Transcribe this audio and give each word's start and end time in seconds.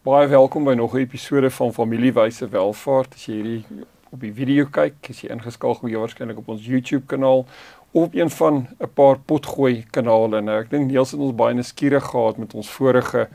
Baie 0.00 0.28
welkom 0.28 0.64
by 0.64 0.72
nog 0.72 0.94
'n 0.94 0.96
episode 0.96 1.50
van 1.50 1.72
Familiewyse 1.72 2.48
Welvaart. 2.48 3.14
As 3.14 3.26
jy 3.26 3.34
hierdie 3.34 3.64
op 4.10 4.20
die 4.20 4.32
video 4.32 4.64
kyk, 4.64 4.94
as 5.10 5.20
jy 5.20 5.28
ingeskakel 5.28 5.88
jy 5.88 5.98
waarskynlik 6.00 6.38
op 6.38 6.48
ons 6.48 6.64
YouTube 6.66 7.04
kanaal 7.06 7.44
of 7.92 8.02
op 8.04 8.14
een 8.14 8.30
van 8.30 8.68
'n 8.80 8.88
paar 8.94 9.18
potgooi 9.18 9.84
kanale. 9.90 10.40
Nou 10.40 10.60
ek 10.60 10.70
dink 10.70 10.90
Niels 10.90 11.10
het 11.10 11.20
ons 11.20 11.34
baie 11.34 11.54
nuuskierig 11.54 12.04
gehad 12.04 12.36
met 12.36 12.54
ons 12.54 12.70
vorige 12.70 13.28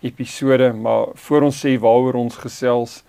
episode, 0.00 0.72
maar 0.72 1.06
voor 1.14 1.42
ons 1.42 1.66
sê 1.66 1.78
waaroor 1.78 2.14
ons 2.14 2.36
gesels, 2.36 3.02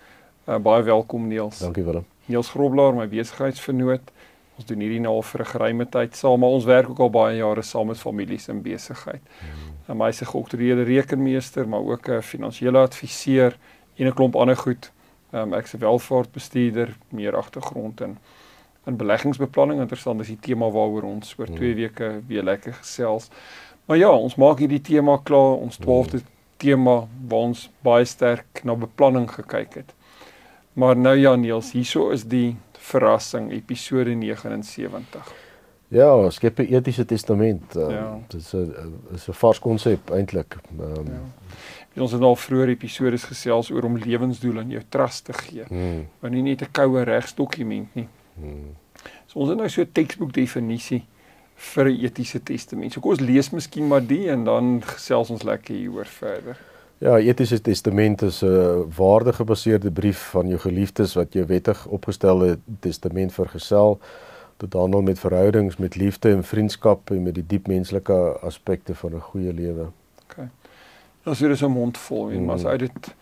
uh, 0.48 0.58
baie 0.58 0.82
welkom 0.82 1.28
Niels. 1.28 1.58
Dankie 1.58 1.84
Willem. 1.84 2.04
Niels 2.26 2.50
Groblaar, 2.50 2.94
my 2.94 3.08
besigheidsvernoot. 3.08 4.10
Ons 4.56 4.66
doen 4.66 4.78
hierdie 4.78 5.00
nou 5.00 5.14
al 5.14 5.22
vir 5.22 5.40
'n 5.40 5.46
geruime 5.46 5.88
tyd 5.88 6.16
saam, 6.16 6.40
maar 6.40 6.50
ons 6.50 6.64
werk 6.64 6.90
ook 6.90 6.98
al 6.98 7.10
baie 7.10 7.36
jare 7.36 7.62
saam 7.62 7.86
met 7.86 7.98
families 7.98 8.48
in 8.48 8.62
besigheid. 8.62 9.22
Hmm. 9.38 9.73
En 9.86 9.96
my 9.96 10.12
se 10.12 10.24
geoktreerde 10.24 10.82
rekenmeester, 10.82 11.68
maar 11.68 11.80
ook 11.80 12.08
'n 12.08 12.22
finansiële 12.22 12.78
adviseur 12.78 13.56
en 13.96 14.06
'n 14.06 14.14
klomp 14.14 14.36
ander 14.36 14.56
goed. 14.56 14.92
Um, 15.32 15.52
ek 15.54 15.66
se 15.66 15.78
welvaartbestuurder, 15.78 16.96
meer 17.08 17.36
agtergrond 17.36 18.00
in 18.00 18.18
in 18.86 18.96
beleggingsbeplanning. 18.96 19.80
Interessant 19.80 20.20
is 20.20 20.26
die 20.32 20.40
tema 20.40 20.68
waaroor 20.70 21.02
ons 21.08 21.34
oor 21.38 21.46
2 21.46 21.56
hmm. 21.56 21.80
weke 21.80 22.20
weer 22.28 22.42
lekker 22.42 22.72
gesels. 22.72 23.30
Maar 23.84 23.96
ja, 23.96 24.10
ons 24.10 24.36
maak 24.40 24.58
hierdie 24.58 24.80
tema 24.80 25.18
klaar, 25.22 25.56
ons 25.60 25.78
12de 25.80 26.20
hmm. 26.20 26.32
tema 26.56 26.96
waar 27.28 27.48
ons 27.50 27.70
baie 27.84 28.04
sterk 28.04 28.62
na 28.64 28.76
beplanning 28.78 29.28
gekyk 29.30 29.74
het. 29.74 29.94
Maar 30.74 30.96
nou 30.96 31.16
ja, 31.16 31.34
Niels, 31.36 31.72
hieso 31.72 32.10
is 32.10 32.24
die 32.26 32.56
verrassing 32.78 33.52
episode 33.52 34.14
79. 34.14 35.32
Ja, 35.94 36.30
skep 36.30 36.58
'n 36.58 36.74
etiese 36.74 37.04
testament. 37.04 37.76
Uh, 37.76 37.90
ja. 37.90 38.20
Dit 38.26 38.40
is 38.40 38.52
'n 38.52 38.74
is 39.14 39.28
'n 39.28 39.32
vars 39.32 39.58
konsep 39.58 40.10
eintlik. 40.10 40.56
Ehm 40.78 40.98
um, 40.98 41.06
ja. 41.94 42.02
Ons 42.02 42.12
het 42.12 42.20
al 42.20 42.36
vroeër 42.36 42.68
episode 42.68 43.18
gesels 43.18 43.70
oor 43.70 43.84
om 43.84 43.98
lewensdoel 43.98 44.58
aan 44.58 44.70
jou 44.70 44.82
trust 44.88 45.24
te 45.24 45.32
gee. 45.32 45.64
Hmm. 45.68 46.08
Maar 46.18 46.30
nie 46.30 46.42
net 46.42 46.62
'n 46.62 46.70
koue 46.72 47.02
regsdokument 47.02 47.94
nie. 47.94 48.08
Hmm. 48.34 48.74
So 49.26 49.38
ons 49.38 49.48
het 49.48 49.58
nou 49.58 49.68
so 49.68 49.80
'n 49.80 49.92
teksboek 49.92 50.32
definisie 50.32 51.04
vir 51.54 51.84
'n 51.84 52.04
etiese 52.04 52.42
testament. 52.42 52.92
So 52.92 53.00
kom 53.00 53.10
ons 53.10 53.20
lees 53.20 53.50
miskien 53.50 53.86
maar 53.86 54.06
die 54.06 54.30
en 54.30 54.44
dan 54.44 54.82
gesels 54.82 55.30
ons 55.30 55.42
lekker 55.42 55.74
hieroor 55.74 56.06
verder. 56.06 56.58
Ja, 56.98 57.18
etiese 57.18 57.60
testament 57.60 58.22
is 58.22 58.42
'n 58.42 58.90
waardegebaseerde 58.96 59.90
brief 59.90 60.18
van 60.18 60.48
jou 60.48 60.58
geliefdes 60.58 61.14
wat 61.14 61.32
jou 61.32 61.46
wettig 61.46 61.86
opgestelde 61.86 62.58
testament 62.80 63.32
vergesel 63.32 64.00
dit 64.56 64.72
handel 64.72 65.02
met 65.02 65.18
verhoudings, 65.18 65.76
met 65.76 65.96
liefde 65.96 66.30
en 66.30 66.44
vriendskap 66.44 67.10
en 67.10 67.22
met 67.22 67.34
die 67.34 67.46
diep 67.46 67.66
menslike 67.66 68.38
aspekte 68.42 68.94
van 68.94 69.14
'n 69.14 69.20
goeie 69.20 69.52
lewe. 69.52 69.90
OK. 70.22 70.46
Ons 71.24 71.40
het 71.40 71.58
so 71.58 71.66
'n 71.66 71.72
mond 71.72 71.98
vol 71.98 72.30
en 72.30 72.44
maar 72.44 72.54
as 72.54 72.64
uit 72.64 72.78
dit 72.78 73.14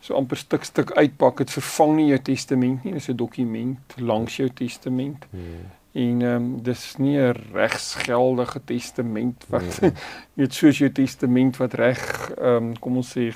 so 0.00 0.14
amper 0.14 0.36
stuk 0.36 0.64
stuk 0.64 0.92
uitpak, 0.92 1.36
dit 1.36 1.50
vervang 1.50 1.96
nie 1.96 2.06
jou 2.06 2.18
testament 2.18 2.84
nie, 2.84 2.92
dis 2.92 3.08
'n 3.08 3.16
dokument 3.16 3.94
langs 3.96 4.36
jou 4.36 4.48
testament. 4.48 5.26
Hmm. 5.30 5.66
En 5.92 6.22
ehm 6.22 6.34
um, 6.34 6.62
dis 6.62 6.96
nie 6.96 7.18
'n 7.18 7.34
regsgeldige 7.52 8.60
testament 8.64 9.44
wat 9.48 9.78
hmm. 9.80 9.92
net 10.34 10.54
soos 10.54 10.78
jou 10.78 10.92
testament 10.92 11.56
wat 11.56 11.74
reg 11.74 12.30
ehm 12.30 12.56
um, 12.56 12.78
kom 12.78 12.96
ons 12.96 13.16
sê 13.16 13.32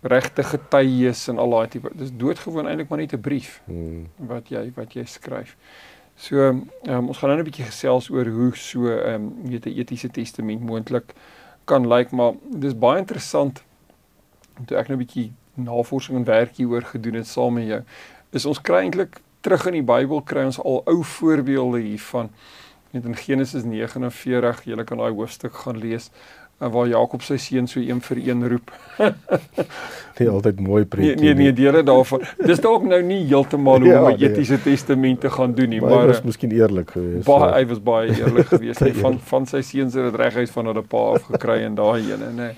regte 0.00 0.42
getuies 0.42 1.28
en 1.28 1.38
al 1.38 1.50
daai 1.50 1.68
tipe 1.68 1.90
dis 1.92 2.12
doodgewoon 2.16 2.66
eintlik 2.66 2.88
maar 2.88 2.98
net 2.98 3.12
'n 3.12 3.20
brief 3.20 3.62
hmm. 3.64 4.06
wat 4.16 4.48
jy 4.48 4.72
wat 4.74 4.92
jy 4.92 5.04
skryf. 5.04 5.56
So, 6.20 6.36
um, 6.36 7.08
ons 7.08 7.18
gaan 7.18 7.30
nou 7.32 7.38
'n 7.40 7.48
bietjie 7.48 7.64
gesels 7.64 8.10
oor 8.12 8.28
hoe 8.28 8.52
so 8.56 8.88
ehm 8.92 9.14
um, 9.14 9.50
weet 9.50 9.66
'n 9.66 9.78
etiese 9.80 10.10
testament 10.10 10.60
moontlik 10.60 11.14
kan 11.64 11.88
lyk, 11.88 12.10
maar 12.10 12.34
dis 12.44 12.76
baie 12.78 12.98
interessant 12.98 13.62
toe 14.66 14.76
ek 14.76 14.88
nou 14.88 14.96
'n 14.98 15.04
bietjie 15.04 15.32
navorsing 15.54 16.16
en 16.18 16.24
werk 16.24 16.56
hieroor 16.56 16.82
gedoen 16.82 17.14
het 17.14 17.26
saam 17.26 17.54
met 17.54 17.66
jou. 17.66 17.82
Is 18.32 18.46
ons 18.46 18.60
kry 18.60 18.82
eintlik 18.84 19.20
terug 19.40 19.66
in 19.66 19.72
die 19.72 19.82
Bybel 19.92 20.22
kry 20.22 20.44
ons 20.44 20.60
al 20.60 20.82
ou 20.84 21.02
voorbeelde 21.04 21.80
hiervan. 21.80 22.30
Net 22.90 23.04
in 23.04 23.16
Genesis 23.16 23.64
49, 23.64 24.64
jy 24.64 24.84
kan 24.84 24.98
daai 24.98 25.12
hoofstuk 25.12 25.54
gaan 25.54 25.78
lees 25.78 26.10
waar 26.68 26.88
Jakob 26.88 27.22
sy 27.24 27.38
seun 27.40 27.68
so 27.70 27.80
een 27.80 28.02
vir 28.04 28.18
een 28.20 28.44
roep. 28.52 28.72
nie 30.20 30.28
altyd 30.28 30.60
mooi 30.60 30.84
preek 30.84 31.06
nie. 31.06 31.14
Nee 31.14 31.34
nee, 31.34 31.48
nee 31.48 31.56
dele 31.56 31.80
daarvan. 31.86 32.20
Dis 32.44 32.60
dalk 32.60 32.84
nou 32.84 33.00
nie 33.02 33.22
heeltemal 33.30 33.80
hoe 33.86 33.88
ja, 33.88 34.02
nee. 34.10 34.28
etiese 34.28 34.58
nee. 34.58 34.66
testamente 34.68 35.30
gaan 35.32 35.54
doen 35.56 35.72
nie, 35.72 35.80
maar, 35.80 35.90
maar 35.90 36.04
hy 36.04 36.12
was 36.12 36.22
miskien 36.28 36.52
eerlik 36.52 36.92
geweest. 36.96 37.24
Baie 37.28 37.50
hy 37.54 37.66
was 37.72 37.82
baie 37.82 38.12
eerlik 38.12 38.50
geweest. 38.54 38.84
Hy 38.84 38.92
van 39.00 39.16
van 39.32 39.48
sy 39.48 39.62
seuns 39.64 39.96
het 39.96 40.10
dit 40.10 40.20
reguit 40.20 40.52
van 40.56 40.72
hulle 40.72 40.84
pa 40.84 41.04
af 41.14 41.30
gekry 41.32 41.62
en 41.64 41.78
daai 41.80 42.10
ene, 42.12 42.32
nê. 42.36 42.50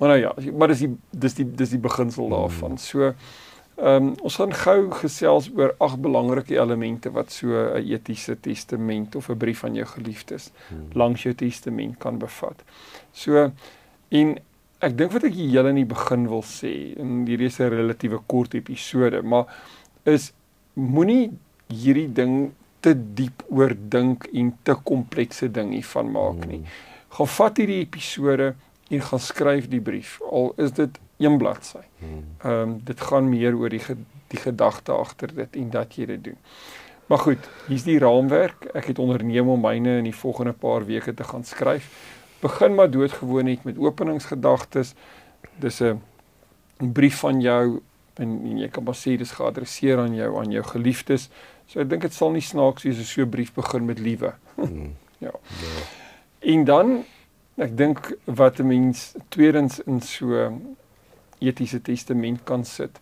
Maar 0.00 0.14
nou 0.14 0.20
ja, 0.20 0.32
maar 0.56 0.72
dis 0.72 0.86
die 0.86 0.94
dis 1.12 1.36
die 1.36 1.46
dis 1.60 1.76
die 1.76 1.80
beginsel 1.80 2.32
daarvan. 2.32 2.80
So 2.80 3.12
Ehm 3.76 4.06
um, 4.06 4.14
ons 4.24 4.36
gaan 4.40 4.54
gou 4.56 4.90
gesels 5.02 5.50
oor 5.52 5.74
ag 5.84 5.98
belangrike 6.00 6.54
elemente 6.56 7.10
wat 7.12 7.32
so 7.32 7.52
'n 7.52 7.84
etiese 7.84 8.40
testament 8.40 9.16
of 9.16 9.28
'n 9.28 9.36
brief 9.36 9.64
aan 9.64 9.74
jou 9.74 9.84
geliefdes 9.84 10.50
hmm. 10.68 10.88
langs 10.92 11.22
jou 11.22 11.34
testament 11.34 11.98
kan 11.98 12.18
bevat. 12.18 12.64
So 13.12 13.52
en 14.08 14.38
ek 14.80 14.96
dink 14.96 15.12
wat 15.12 15.24
ek 15.24 15.34
julle 15.34 15.68
in 15.68 15.82
die 15.82 15.92
begin 15.92 16.28
wil 16.28 16.42
sê 16.42 16.96
en 16.96 17.26
hierdie 17.26 17.52
is 17.52 17.60
'n 17.60 17.68
relatiewe 17.68 18.20
kort 18.26 18.54
episode, 18.54 19.22
maar 19.22 19.44
is 20.04 20.32
moenie 20.72 21.36
hierdie 21.68 22.12
ding 22.12 22.52
te 22.80 22.94
diep 22.94 23.44
oordink 23.50 24.24
en 24.32 24.58
te 24.62 24.74
komplekse 24.74 25.52
ding 25.52 25.72
hiervan 25.72 26.10
maak 26.10 26.46
nie. 26.46 26.64
Hmm. 26.64 26.66
Gaan 27.08 27.28
vat 27.28 27.56
hierdie 27.56 27.80
episode 27.80 28.54
en 28.88 29.00
gaan 29.00 29.20
skryf 29.20 29.68
die 29.68 29.80
brief. 29.80 30.20
Al 30.30 30.54
is 30.56 30.72
dit 30.72 30.98
een 31.18 31.38
bladsy. 31.38 31.84
Hmm. 31.98 32.24
Ehm 32.38 32.52
um, 32.52 32.80
dit 32.84 33.00
gaan 33.00 33.28
meer 33.28 33.56
oor 33.56 33.68
die 33.68 33.82
die 34.26 34.40
gedagte 34.40 34.92
agter 34.92 35.34
dit 35.34 35.56
en 35.56 35.70
dat 35.70 35.94
jy 35.94 36.06
dit 36.06 36.24
doen. 36.24 36.38
Maar 37.06 37.18
goed, 37.18 37.48
hier's 37.66 37.84
die 37.86 37.98
raamwerk. 37.98 38.66
Ek 38.74 38.90
het 38.90 38.98
onderneem 38.98 39.48
om 39.48 39.60
myne 39.62 39.98
in 40.00 40.08
die 40.08 40.14
volgende 40.14 40.52
paar 40.52 40.86
weke 40.86 41.14
te 41.14 41.24
gaan 41.24 41.44
skryf. 41.44 41.86
Begin 42.40 42.74
maar 42.74 42.90
doodgewoon 42.90 43.44
net 43.44 43.64
met 43.64 43.78
openingsgedagtes. 43.78 44.94
Dis 45.62 45.80
'n 45.80 46.00
brief 46.92 47.18
van 47.18 47.40
jou 47.40 47.80
en, 48.14 48.40
en 48.44 48.58
jy 48.58 48.68
kan 48.68 48.84
maar 48.84 48.94
sê 48.94 49.16
dis 49.16 49.30
geadresseer 49.30 49.98
aan 49.98 50.14
jou 50.14 50.38
aan 50.38 50.50
jou 50.50 50.64
geliefdes. 50.64 51.30
So 51.66 51.80
ek 51.80 51.90
dink 51.90 52.02
dit 52.02 52.14
sal 52.14 52.30
nie 52.30 52.44
snaaks 52.44 52.82
wees 52.82 52.98
as 52.98 53.12
so 53.12 53.22
'n 53.22 53.30
brief 53.30 53.54
begin 53.54 53.84
met 53.84 53.98
liewe. 53.98 54.34
Hmm. 54.54 54.94
ja. 55.26 55.32
ja. 55.60 55.82
En 56.38 56.64
dan 56.64 57.04
ek 57.56 57.76
dink 57.76 58.16
wat 58.24 58.58
'n 58.58 58.66
mens 58.66 59.14
tweedens 59.28 59.80
in 59.80 60.00
so 60.00 60.52
etiese 61.38 61.80
testament 61.82 62.44
kan 62.44 62.64
sit 62.64 63.00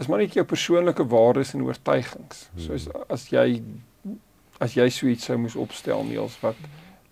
is 0.00 0.08
maar 0.08 0.22
net 0.22 0.34
jou 0.34 0.44
persoonlike 0.48 1.04
waardes 1.06 1.54
en 1.54 1.64
oortuigings. 1.66 2.46
Hmm. 2.54 2.62
Soos 2.64 2.88
as 3.12 3.28
jy 3.32 3.62
as 4.60 4.76
jy 4.76 4.88
so 4.92 5.08
iets 5.08 5.28
sou 5.28 5.36
moes 5.40 5.56
opstel 5.60 6.04
Niels 6.08 6.38
wat 6.44 6.58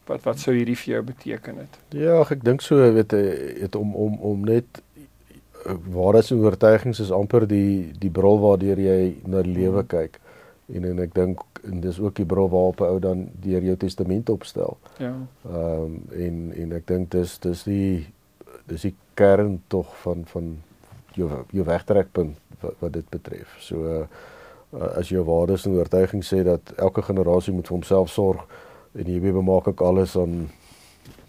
wat 0.08 0.24
wat 0.24 0.40
sou 0.40 0.54
hierdie 0.56 0.76
vir 0.76 0.94
jou 0.94 1.02
beteken 1.10 1.60
het? 1.60 1.74
Ja, 1.92 2.20
ek 2.24 2.44
dink 2.44 2.64
so 2.64 2.80
weet 2.96 3.12
jy 3.12 3.68
om 3.76 3.92
om 3.96 4.16
om 4.24 4.46
net 4.48 4.80
eh, 4.80 5.76
waardes 5.92 6.32
en 6.32 6.40
oortuigings 6.44 7.02
is 7.04 7.12
amper 7.12 7.44
die 7.48 7.92
die 8.00 8.12
bril 8.20 8.40
waardeur 8.44 8.80
jy 8.80 9.18
na 9.26 9.44
die 9.44 9.56
lewe 9.60 9.84
hmm. 9.84 9.92
kyk. 9.92 10.20
En 10.72 10.84
en 10.84 11.04
ek 11.04 11.14
dink 11.16 11.44
en 11.68 11.82
dis 11.84 11.98
ook 12.00 12.14
die 12.16 12.28
bril 12.28 12.48
waarop 12.48 12.80
'n 12.80 12.88
ou 12.92 12.98
dan 13.00 13.26
deur 13.44 13.62
jou 13.62 13.76
testament 13.76 14.30
opstel. 14.32 14.78
Ja. 14.98 15.12
Ehm 15.44 15.84
um, 15.84 16.00
en 16.12 16.52
en 16.56 16.72
ek 16.72 16.86
dink 16.86 17.10
dis 17.10 17.38
dis 17.38 17.64
die 17.64 18.06
dis 18.68 18.82
die 18.88 18.94
kern 19.14 19.60
tog 19.68 19.92
van 20.04 20.24
van 20.24 20.56
jou 21.18 21.30
jou 21.52 21.64
wegtrekpunt 21.66 22.36
wat, 22.62 22.78
wat 22.82 22.92
dit 22.92 23.10
betref. 23.10 23.56
So 23.64 23.84
uh, 23.84 24.06
as 24.98 25.08
jou 25.12 25.24
waardes 25.24 25.66
en 25.66 25.76
oortuigings 25.78 26.30
sê 26.32 26.42
dat 26.46 26.72
elke 26.76 27.02
generasie 27.02 27.54
moet 27.56 27.68
vir 27.68 27.78
homself 27.78 28.10
sorg 28.12 28.44
en 28.98 29.06
jy 29.08 29.20
weet 29.22 29.38
maak 29.44 29.70
ek 29.70 29.84
alles 29.84 30.16
aan 30.16 30.48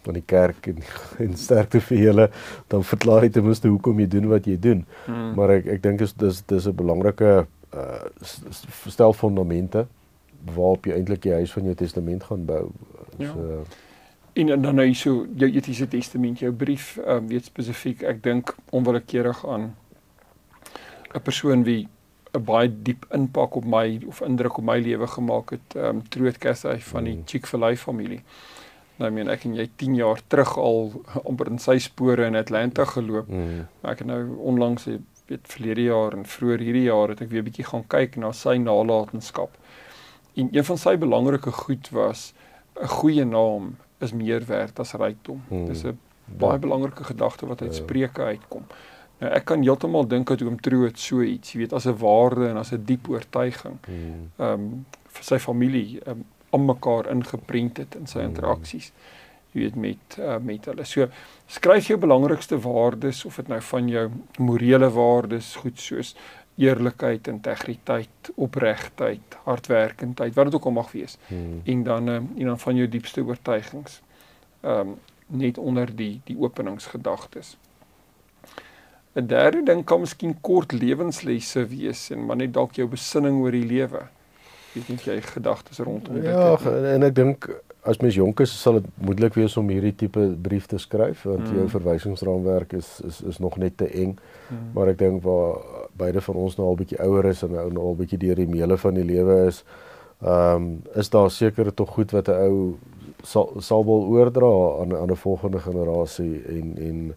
van 0.03 0.15
die 0.15 0.25
kerk 0.25 0.67
en, 0.71 0.81
en 1.23 1.37
sterkte 1.37 1.81
vir 1.89 2.03
julle 2.07 2.27
dan 2.71 2.83
verklaar 2.87 3.27
jy 3.27 3.33
ten 3.37 3.47
minste 3.47 3.71
hoekom 3.71 3.99
jy 3.99 4.09
doen 4.11 4.29
wat 4.31 4.47
jy 4.47 4.57
doen. 4.59 4.83
Hmm. 5.05 5.33
Maar 5.37 5.59
ek 5.59 5.71
ek 5.77 5.85
dink 5.85 6.03
is 6.05 6.15
dis 6.17 6.41
dis 6.49 6.67
'n 6.67 6.75
belangrike 6.75 7.45
uh 7.69 8.03
stel 8.89 9.13
fondamente 9.13 9.85
waarop 10.55 10.87
jy 10.87 10.95
eintlik 10.95 11.21
die 11.21 11.35
huis 11.35 11.51
van 11.51 11.67
jou 11.67 11.75
testament 11.75 12.23
gaan 12.23 12.45
bou. 12.45 12.71
Ja. 13.17 13.33
So 13.33 13.63
En, 14.39 14.49
en 14.49 14.61
dan 14.61 14.75
nou 14.79 14.93
so 14.95 15.25
jou 15.35 15.49
etiese 15.51 15.87
testament, 15.91 16.39
jou 16.39 16.51
brief, 16.55 16.93
ehm 16.97 17.23
um, 17.25 17.27
weet 17.27 17.49
spesifiek, 17.49 18.03
ek 18.07 18.21
dink 18.23 18.53
onwillekeurig 18.71 19.41
aan 19.45 19.73
'n 21.11 21.21
persoon 21.23 21.63
wie 21.67 21.87
'n 22.31 22.43
baie 22.43 22.69
diep 22.83 23.05
impak 23.11 23.55
op 23.55 23.65
my 23.65 23.99
of 24.07 24.21
indruk 24.21 24.57
op 24.57 24.63
my 24.63 24.77
lewe 24.79 25.07
gemaak 25.07 25.49
het, 25.49 25.75
ehm 25.75 25.85
um, 25.85 26.07
Troot 26.09 26.37
Cassay 26.37 26.79
van 26.79 27.03
die 27.03 27.15
mm. 27.15 27.25
Chick-fil-A 27.25 27.75
familie. 27.75 28.21
Nou 28.95 29.09
I 29.11 29.13
meen 29.13 29.29
ek 29.29 29.43
en 29.43 29.55
jy 29.55 29.69
10 29.75 29.95
jaar 29.95 30.21
terug 30.27 30.57
al 30.57 30.91
amper 31.29 31.51
in 31.51 31.59
sy 31.59 31.77
spore 31.77 32.25
in 32.25 32.35
Atlanta 32.35 32.85
geloop. 32.85 33.27
Mm. 33.27 33.67
Maar 33.81 33.91
ek 33.91 34.05
het 34.05 34.07
nou 34.07 34.37
onlangs 34.37 34.87
weet 35.27 35.51
verlede 35.51 35.83
jaar 35.83 36.13
en 36.13 36.25
vroeër 36.25 36.59
hierdie 36.59 36.87
jaar 36.87 37.09
het 37.09 37.21
ek 37.21 37.29
weer 37.29 37.43
bietjie 37.43 37.65
gaan 37.65 37.85
kyk 37.87 38.15
na 38.15 38.31
sy 38.31 38.55
nalatenskap. 38.57 39.51
En 40.35 40.49
een 40.51 40.65
van 40.65 40.77
sy 40.77 40.97
belangrike 40.97 41.51
goed 41.51 41.89
was 41.89 42.33
'n 42.81 42.87
goeie 42.87 43.25
naam 43.25 43.75
is 43.99 44.13
meer 44.13 44.45
werd 44.45 44.79
as 44.79 44.93
rykdom. 44.93 45.41
Hmm. 45.47 45.65
Dis 45.65 45.83
'n 45.83 45.99
baie 46.25 46.57
ja. 46.57 46.59
belangrike 46.59 47.03
gedagte 47.03 47.45
wat 47.45 47.61
uit 47.61 47.75
ja. 47.75 47.81
Spreuke 47.83 48.23
uitkom. 48.23 48.65
Nou 49.19 49.31
ek 49.33 49.45
kan 49.45 49.61
heeltemal 49.61 50.07
dink 50.07 50.27
dat 50.27 50.39
hom 50.39 50.59
troot 50.59 50.99
so 50.99 51.21
iets, 51.21 51.51
jy 51.53 51.59
weet, 51.59 51.73
as 51.73 51.87
'n 51.87 51.97
waarde 51.97 52.47
en 52.47 52.57
as 52.57 52.71
'n 52.71 52.83
diep 52.85 53.09
oortuiging. 53.09 53.77
Hmm. 53.85 54.31
Ehm 54.37 54.51
um, 54.51 54.85
vir 55.09 55.23
sy 55.23 55.39
familie 55.39 55.99
um, 56.07 56.25
om 56.49 56.65
mekaar 56.65 57.09
ingeprent 57.09 57.77
het 57.77 57.95
in 57.95 58.07
sy 58.07 58.19
hmm. 58.19 58.29
interaksies. 58.29 58.91
Jy 59.51 59.61
weet 59.61 59.75
met 59.75 60.17
uh, 60.19 60.37
met 60.37 60.65
hulle. 60.65 60.85
So 60.85 61.07
skryf 61.47 61.87
jou 61.87 61.97
belangrikste 61.99 62.59
waardes 62.59 63.25
of 63.25 63.35
dit 63.35 63.47
nou 63.47 63.61
van 63.61 63.87
jou 63.89 64.09
morele 64.37 64.89
waardes 64.89 65.55
goed 65.55 65.79
soos 65.79 66.15
eerlikheid, 66.59 67.27
integriteit, 67.27 68.31
opregtheid, 68.35 69.37
hardwerkendheid, 69.43 70.35
wat 70.35 70.49
dit 70.49 70.55
ook 70.55 70.65
al 70.65 70.75
mag 70.75 70.91
wees. 70.91 71.17
Hmm. 71.27 71.61
En 71.63 71.83
dan 71.83 72.07
um, 72.07 72.29
en 72.37 72.45
dan 72.45 72.59
van 72.59 72.75
jou 72.75 72.87
diepste 72.87 73.23
oortuigings. 73.23 74.01
Ehm 74.61 74.79
um, 74.79 74.97
net 75.29 75.57
onder 75.57 75.95
die 75.95 76.21
die 76.25 76.37
openingsgedagtes. 76.39 77.57
'n 79.13 79.25
Derde 79.25 79.63
ding 79.63 79.83
kan 79.85 79.99
miskien 79.99 80.41
kort 80.41 80.71
lewenslesse 80.71 81.65
wees 81.67 82.09
en 82.09 82.25
maar 82.25 82.35
net 82.35 82.53
dalk 82.53 82.73
jou 82.73 82.87
besinning 82.87 83.41
oor 83.41 83.51
die 83.51 83.65
lewe. 83.65 84.01
Weet 84.73 84.87
nie 84.87 84.97
jy 85.03 85.21
gedagtes 85.21 85.77
rondom 85.77 86.13
dit. 86.13 86.23
Ja, 86.23 86.57
en 86.93 87.03
ek 87.03 87.15
dink 87.15 87.49
as 87.89 87.99
mens 88.03 88.15
jonk 88.15 88.39
is, 88.43 88.53
sal 88.61 88.79
dit 88.79 88.87
moeilik 89.01 89.35
wees 89.39 89.57
om 89.57 89.69
hierdie 89.71 89.95
tipe 89.97 90.21
brief 90.47 90.67
te 90.69 90.77
skryf 90.77 91.23
want 91.27 91.45
mm. 91.47 91.55
jou 91.57 91.67
verwysingsraamwerk 91.73 92.73
is 92.77 92.89
is 93.07 93.21
is 93.33 93.39
nog 93.43 93.57
net 93.57 93.77
te 93.77 93.87
eng. 93.89 94.15
Mm. 94.49 94.69
Maar 94.75 94.93
ek 94.93 94.99
dink 95.01 95.23
waar 95.25 95.87
beide 95.99 96.21
van 96.21 96.35
ons 96.45 96.57
nou 96.59 96.67
al 96.69 96.79
bietjie 96.79 96.99
ouer 97.05 97.29
is 97.31 97.43
en 97.47 97.55
nou 97.57 97.85
al 97.91 97.97
bietjie 97.99 98.21
deur 98.21 98.39
die 98.39 98.49
meele 98.49 98.77
van 98.77 98.99
die 98.99 99.07
lewe 99.07 99.39
is, 99.47 99.63
ehm 100.21 100.55
um, 100.55 100.71
is 100.99 101.09
daar 101.09 101.31
seker 101.31 101.73
tog 101.73 101.93
goed 101.97 102.11
wat 102.11 102.29
'n 102.29 102.39
ou 102.47 102.77
sal 103.23 103.53
sal 103.59 103.85
wil 103.85 104.07
oordra 104.15 104.51
aan 104.81 104.95
aan 104.95 105.11
'n 105.11 105.23
volgende 105.25 105.59
generasie 105.59 106.43
en 106.47 106.77
en 106.77 107.15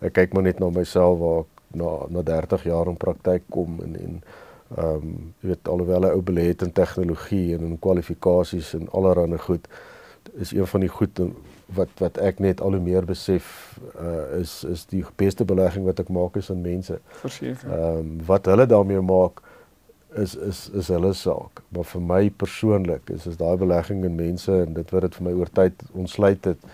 ek 0.00 0.12
kyk 0.12 0.34
maar 0.34 0.42
net 0.42 0.58
na 0.58 0.70
myself 0.70 1.18
waar 1.18 1.40
ek 1.40 1.60
na 1.70 1.90
na 2.08 2.22
30 2.22 2.64
jaar 2.64 2.86
in 2.86 2.96
praktyk 2.96 3.42
kom 3.48 3.78
en 3.82 3.96
en 3.96 4.22
ehm 4.76 4.94
um, 4.94 5.34
jy 5.40 5.48
weet 5.48 5.68
alhoewel 5.68 6.04
'n 6.06 6.14
ou 6.16 6.22
belê 6.22 6.44
het 6.48 6.62
in 6.62 6.72
tegnologie 6.72 7.54
en 7.54 7.60
in 7.60 7.78
kwalifikasies 7.78 8.74
en 8.74 8.88
allerlei 8.90 9.38
goed 9.38 9.68
is 10.32 10.52
een 10.52 10.66
van 10.66 10.80
die 10.80 10.88
goed 10.88 11.20
wat 11.74 11.88
wat 11.98 12.18
ek 12.18 12.38
net 12.38 12.60
al 12.60 12.74
hoe 12.76 12.82
meer 12.82 13.04
besef 13.04 13.78
uh, 14.00 14.40
is 14.40 14.64
is 14.64 14.84
die 14.90 15.04
beste 15.16 15.44
belegging 15.44 15.84
wat 15.86 16.00
ek 16.02 16.08
maak 16.08 16.36
is 16.36 16.50
in 16.50 16.60
mense. 16.64 16.98
Verseker. 17.22 17.70
Ehm 17.70 17.98
um, 17.98 18.12
wat 18.26 18.46
hulle 18.50 18.66
daarmee 18.66 19.00
maak 19.00 19.42
is 20.14 20.34
is 20.34 20.68
is 20.74 20.88
hulle 20.88 21.12
saak. 21.14 21.62
Maar 21.68 21.84
vir 21.84 22.02
my 22.02 22.22
persoonlik 22.30 23.10
is 23.10 23.26
is 23.26 23.36
daai 23.36 23.56
belegging 23.56 24.04
in 24.04 24.14
mense 24.14 24.52
en 24.52 24.74
dit 24.74 24.90
wat 24.90 25.06
dit 25.06 25.18
vir 25.18 25.28
my 25.28 25.34
oor 25.38 25.52
tyd 25.60 25.84
ontsluit 25.92 26.44
het 26.44 26.70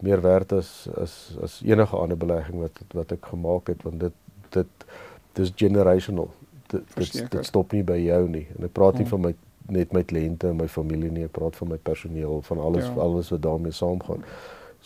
meer 0.00 0.20
werd 0.20 0.52
as 0.52 0.88
as 1.00 1.36
as 1.42 1.60
enige 1.64 1.96
ander 1.96 2.18
belegging 2.18 2.60
wat 2.60 2.80
wat 2.94 3.12
ek 3.12 3.32
gemaak 3.32 3.72
het 3.72 3.82
want 3.82 4.00
dit 4.00 4.12
dit 4.50 4.86
dis 5.32 5.52
generational. 5.56 6.30
Dit 6.66 6.84
dit, 6.94 7.30
dit 7.30 7.46
stop 7.46 7.72
nie 7.72 7.82
by 7.82 7.98
jou 7.98 8.22
nie. 8.28 8.46
En 8.58 8.64
ek 8.68 8.72
praat 8.72 8.98
nie 8.98 9.06
hmm. 9.06 9.14
van 9.14 9.20
my 9.28 9.34
net 9.72 9.92
my 9.92 10.02
kliënte 10.06 10.50
en 10.50 10.60
my 10.60 10.68
familie 10.70 11.10
nie, 11.10 11.24
ek 11.26 11.34
praat 11.36 11.56
van 11.58 11.72
my 11.74 11.78
personeel, 11.82 12.40
van 12.46 12.62
alles 12.62 12.86
ja. 12.86 12.94
alles 13.02 13.32
wat 13.34 13.42
daarmee 13.42 13.74
saamgaan. 13.74 14.24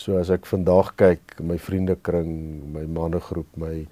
So 0.01 0.17
as 0.17 0.31
ek 0.33 0.47
vandag 0.49 0.95
kyk, 1.01 1.41
my 1.45 1.59
vriendekring, 1.61 2.31
my 2.73 2.87
mannegroep, 2.89 3.51
my 3.61 3.87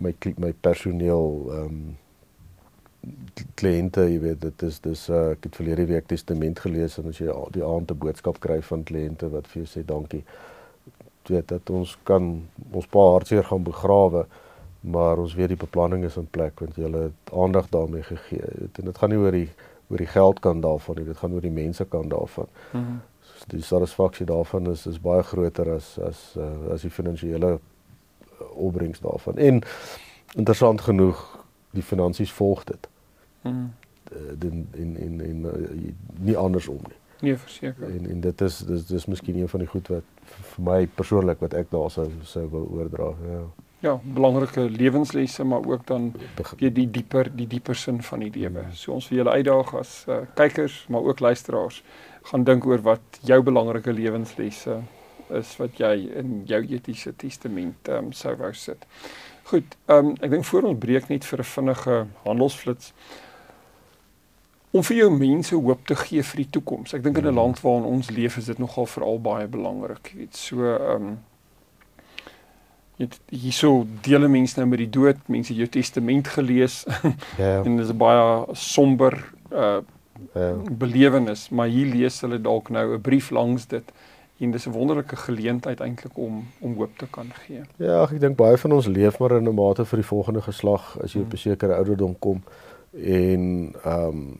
my 0.00 0.14
my 0.40 0.52
personeel, 0.64 1.28
ehm 1.52 1.66
um, 1.66 1.82
kliënte, 3.58 4.04
jy 4.06 4.18
weet, 4.22 4.38
dit 4.44 4.62
is 4.62 4.76
dis 4.82 5.00
uh, 5.10 5.32
ek 5.34 5.48
het 5.48 5.56
verlede 5.58 5.88
week 5.90 6.06
testament 6.10 6.60
gelees 6.62 6.94
en 7.00 7.08
as 7.10 7.18
jy 7.18 7.32
die 7.56 7.64
aand 7.66 7.90
'n 7.90 7.98
boodskap 7.98 8.38
kry 8.38 8.60
van 8.62 8.84
kliënte 8.86 9.30
wat 9.30 9.48
vir 9.50 9.62
jou 9.62 9.68
sê 9.70 9.82
dankie. 9.86 10.22
Jy 11.26 11.34
weet 11.34 11.48
dat 11.48 11.70
ons 11.70 11.96
kan 12.04 12.48
ons 12.72 12.86
pa 12.86 13.02
hartseer 13.14 13.44
gaan 13.44 13.64
begrawe, 13.66 14.26
maar 14.80 15.18
ons 15.18 15.34
weet 15.34 15.48
die 15.48 15.64
beplanning 15.66 16.04
is 16.04 16.16
in 16.16 16.26
plek 16.26 16.60
want 16.60 16.76
jy 16.76 16.90
het 16.90 17.34
aandag 17.34 17.68
daarmee 17.70 18.02
gegee. 18.02 18.42
En 18.78 18.84
dit 18.84 18.98
gaan 18.98 19.10
nie 19.10 19.18
oor 19.18 19.32
die 19.32 19.50
oor 19.92 20.00
die 20.00 20.10
geld 20.10 20.40
kan 20.40 20.60
daarvan 20.60 20.96
nie, 20.98 21.04
dit 21.04 21.16
gaan 21.20 21.32
oor 21.36 21.44
die 21.44 21.54
mense 21.54 21.84
kan 21.84 22.08
daarvan. 22.08 22.48
Mm 22.72 23.00
so 23.42 23.56
die 23.56 23.62
satisfaksie 23.62 24.26
daarvan 24.26 24.70
is 24.70 24.86
is 24.86 25.00
baie 25.02 25.22
groter 25.22 25.72
as 25.74 25.98
as 25.98 26.18
uh, 26.38 26.72
as 26.72 26.84
die 26.86 26.90
finansiële 26.90 27.48
uh, 27.56 27.60
opbrengs 28.54 29.00
daarvan. 29.00 29.36
En 29.36 29.62
interessant 30.36 30.80
genoeg, 30.80 31.22
die 31.70 31.82
finansies 31.82 32.32
volg 32.32 32.64
dit. 32.64 32.88
Mm 33.42 33.70
in 34.40 34.68
in 34.72 34.96
in 34.96 35.20
in 35.20 35.96
nie 36.20 36.36
andersom 36.36 36.78
nie. 36.88 36.98
Nee, 37.20 37.36
verseker. 37.36 37.88
En 37.88 38.10
en 38.10 38.20
dit 38.20 38.40
is 38.40 38.58
dis 38.58 38.86
dis 38.86 39.06
miskien 39.06 39.36
een 39.36 39.48
van 39.48 39.60
die 39.60 39.68
goed 39.68 39.88
wat 39.88 40.04
vir 40.54 40.64
my 40.64 40.86
persoonlik 40.86 41.40
wat 41.40 41.54
ek 41.54 41.70
daar 41.70 41.90
sou 41.90 42.08
sou 42.22 42.46
wou 42.50 42.64
oordra. 42.78 43.12
Ja 43.30 43.42
ja, 43.82 43.98
belangrike 44.02 44.70
lewenslesse 44.70 45.44
maar 45.44 45.66
ook 45.66 45.86
dan 45.86 46.12
weet 46.58 46.74
die 46.74 46.90
dieper 46.90 47.30
die 47.34 47.46
dieper 47.46 47.76
sin 47.76 48.02
van 48.02 48.22
die 48.22 48.30
lewe. 48.30 48.64
So 48.78 48.94
ons 48.94 49.08
vir 49.10 49.22
julle 49.22 49.36
uitdaag 49.36 49.74
as 49.80 49.94
uh, 50.08 50.22
kykers 50.38 50.84
maar 50.88 51.02
ook 51.02 51.20
luisteraars 51.20 51.82
gaan 52.30 52.44
dink 52.44 52.66
oor 52.66 52.82
wat 52.86 53.18
jou 53.26 53.42
belangrike 53.42 53.92
lewenslesse 53.92 54.78
is 55.34 55.56
wat 55.58 55.80
jy 55.80 55.92
in 56.20 56.42
jou 56.46 56.60
etiese 56.62 57.14
testament 57.18 57.88
um, 57.88 58.12
sou 58.12 58.36
wou 58.38 58.52
sit. 58.54 58.86
Goed, 59.50 59.74
um, 59.90 60.12
ek 60.22 60.30
dink 60.30 60.46
voor 60.46 60.70
ons 60.70 60.78
breek 60.78 61.08
net 61.10 61.26
vir 61.26 61.42
'n 61.42 61.50
vinnige 61.54 61.98
handelsflits 62.24 62.92
om 64.72 64.82
vir 64.82 64.96
jou 64.96 65.10
mense 65.10 65.54
hoop 65.54 65.86
te 65.86 65.96
gee 65.96 66.22
vir 66.22 66.36
die 66.44 66.50
toekoms. 66.50 66.94
Ek 66.94 67.02
dink 67.02 67.18
in 67.18 67.26
'n 67.26 67.34
land 67.34 67.60
waarin 67.60 67.84
ons 67.84 68.10
leef 68.10 68.36
is 68.36 68.46
dit 68.46 68.58
nogal 68.58 68.86
veral 68.86 69.18
baie 69.18 69.46
belangrik. 69.46 70.12
Jy 70.12 70.18
weet, 70.18 70.36
so 70.36 70.62
ehm 70.62 71.02
um, 71.02 71.18
Dit 72.96 73.20
hierso 73.28 73.86
deel 74.00 74.28
mense 74.28 74.58
nou 74.58 74.68
met 74.68 74.78
die 74.78 74.90
dood, 74.90 75.16
mense 75.26 75.54
jou 75.54 75.68
testament 75.68 76.28
gelees. 76.28 76.84
Ja. 77.38 77.62
en 77.64 77.76
dit 77.76 77.86
is 77.86 77.96
baie 77.96 78.46
somber 78.52 79.32
uh 79.52 79.80
ja. 80.34 80.52
belewenis, 80.70 81.48
maar 81.48 81.66
hier 81.66 81.86
lees 81.94 82.20
hulle 82.20 82.40
dalk 82.40 82.68
nou 82.70 82.94
'n 82.94 83.00
brief 83.00 83.30
langs 83.30 83.66
dit 83.66 83.92
en 84.38 84.50
dis 84.50 84.66
'n 84.66 84.70
wonderlike 84.70 85.16
geleentheid 85.16 85.80
eintlik 85.80 86.16
om 86.18 86.44
om 86.58 86.74
hoop 86.74 86.98
te 86.98 87.06
kan 87.10 87.30
gee. 87.46 87.60
Ja, 87.76 88.02
ek 88.02 88.20
dink 88.20 88.36
baie 88.36 88.58
van 88.58 88.72
ons 88.72 88.86
leef 88.86 89.18
maar 89.18 89.36
in 89.36 89.48
'n 89.48 89.54
mate 89.54 89.84
vir 89.84 89.98
die 89.98 90.06
volgende 90.06 90.42
geslag 90.42 90.98
as 91.02 91.12
jy 91.12 91.20
op 91.20 91.26
'n 91.26 91.30
hmm. 91.30 91.38
sekere 91.38 91.74
ouderdom 91.74 92.18
kom 92.18 92.42
en 92.92 93.74
ehm 93.84 94.08
um, 94.08 94.38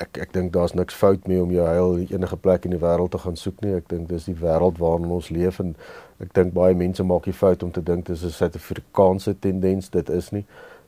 ek 0.00 0.18
ek 0.18 0.32
dink 0.32 0.52
daar's 0.52 0.74
niks 0.74 0.94
fout 0.94 1.26
mee 1.28 1.42
om 1.42 1.50
jou 1.50 1.66
heil 1.66 1.98
enige 2.08 2.36
plek 2.36 2.64
in 2.64 2.74
die 2.74 2.80
wêreld 2.80 3.12
te 3.12 3.18
gaan 3.18 3.36
soek 3.36 3.60
nie. 3.60 3.74
Ek 3.76 3.88
dink 3.88 4.08
dis 4.08 4.24
die 4.24 4.36
wêreld 4.38 4.78
waarin 4.78 5.10
ons 5.10 5.30
leef 5.30 5.60
en 5.60 5.74
ek 6.22 6.32
dink 6.34 6.54
baie 6.56 6.74
mense 6.74 7.04
maak 7.04 7.28
die 7.28 7.36
fout 7.36 7.62
om 7.62 7.72
te 7.72 7.82
dink 7.82 8.06
dis 8.06 8.24
'n 8.24 8.30
Suid-Afrikaanse 8.30 9.34
tendens. 9.40 9.90
Dit 9.90 10.10
is 10.10 10.32
nie. 10.32 10.44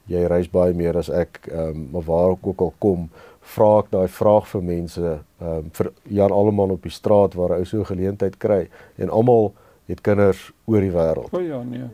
Jy 0.06 0.26
reis 0.28 0.48
baie 0.48 0.74
meer 0.74 0.96
as 0.96 1.08
ek, 1.08 1.48
ehm 1.48 1.70
um, 1.70 1.88
maar 1.92 2.02
waar 2.02 2.32
ek 2.32 2.46
ook 2.46 2.60
al 2.60 2.74
kom, 2.78 3.08
vra 3.40 3.78
ek 3.78 3.90
daai 3.90 4.08
vraag 4.08 4.48
vir 4.48 4.62
mense, 4.62 5.18
ehm 5.40 5.48
um, 5.48 5.70
vir 5.72 5.92
Jan 6.08 6.32
almal 6.32 6.70
op 6.70 6.82
die 6.82 6.92
straat 6.92 7.34
waar 7.34 7.58
ou 7.58 7.64
so 7.64 7.78
'n 7.80 7.84
geleentheid 7.84 8.38
kry 8.38 8.68
en 8.98 9.10
almal 9.10 9.52
het 9.86 10.00
kinders 10.00 10.52
oor 10.64 10.80
die 10.80 10.92
wêreld. 10.92 11.32
O 11.32 11.40
ja, 11.40 11.62
nee. 11.62 11.84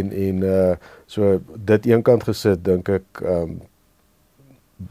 En 0.00 0.12
en 0.12 0.42
uh 0.42 0.74
so 1.06 1.40
dit 1.64 1.86
eenkant 1.86 2.24
gesit 2.24 2.64
dink 2.64 2.88
ek 2.88 3.04
ehm 3.22 3.42
um, 3.42 3.60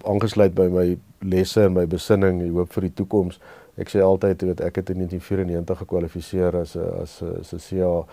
aangesluit 0.03 0.53
by 0.53 0.67
my 0.71 0.97
lesse 1.19 1.61
en 1.61 1.73
my 1.73 1.85
besinning, 1.87 2.39
die 2.41 2.51
hoop 2.51 2.71
vir 2.73 2.87
die 2.87 2.93
toekoms. 2.93 3.39
Ek 3.77 3.89
sê 3.89 4.03
altyd, 4.05 4.41
weet, 4.41 4.61
ek 4.61 4.75
het 4.81 4.89
in 4.93 5.01
1994 5.01 5.77
gekwalifiseer 5.77 6.55
as 6.61 6.75
'n 6.75 7.01
as 7.01 7.53
'n 7.53 7.59
CA 7.59 8.05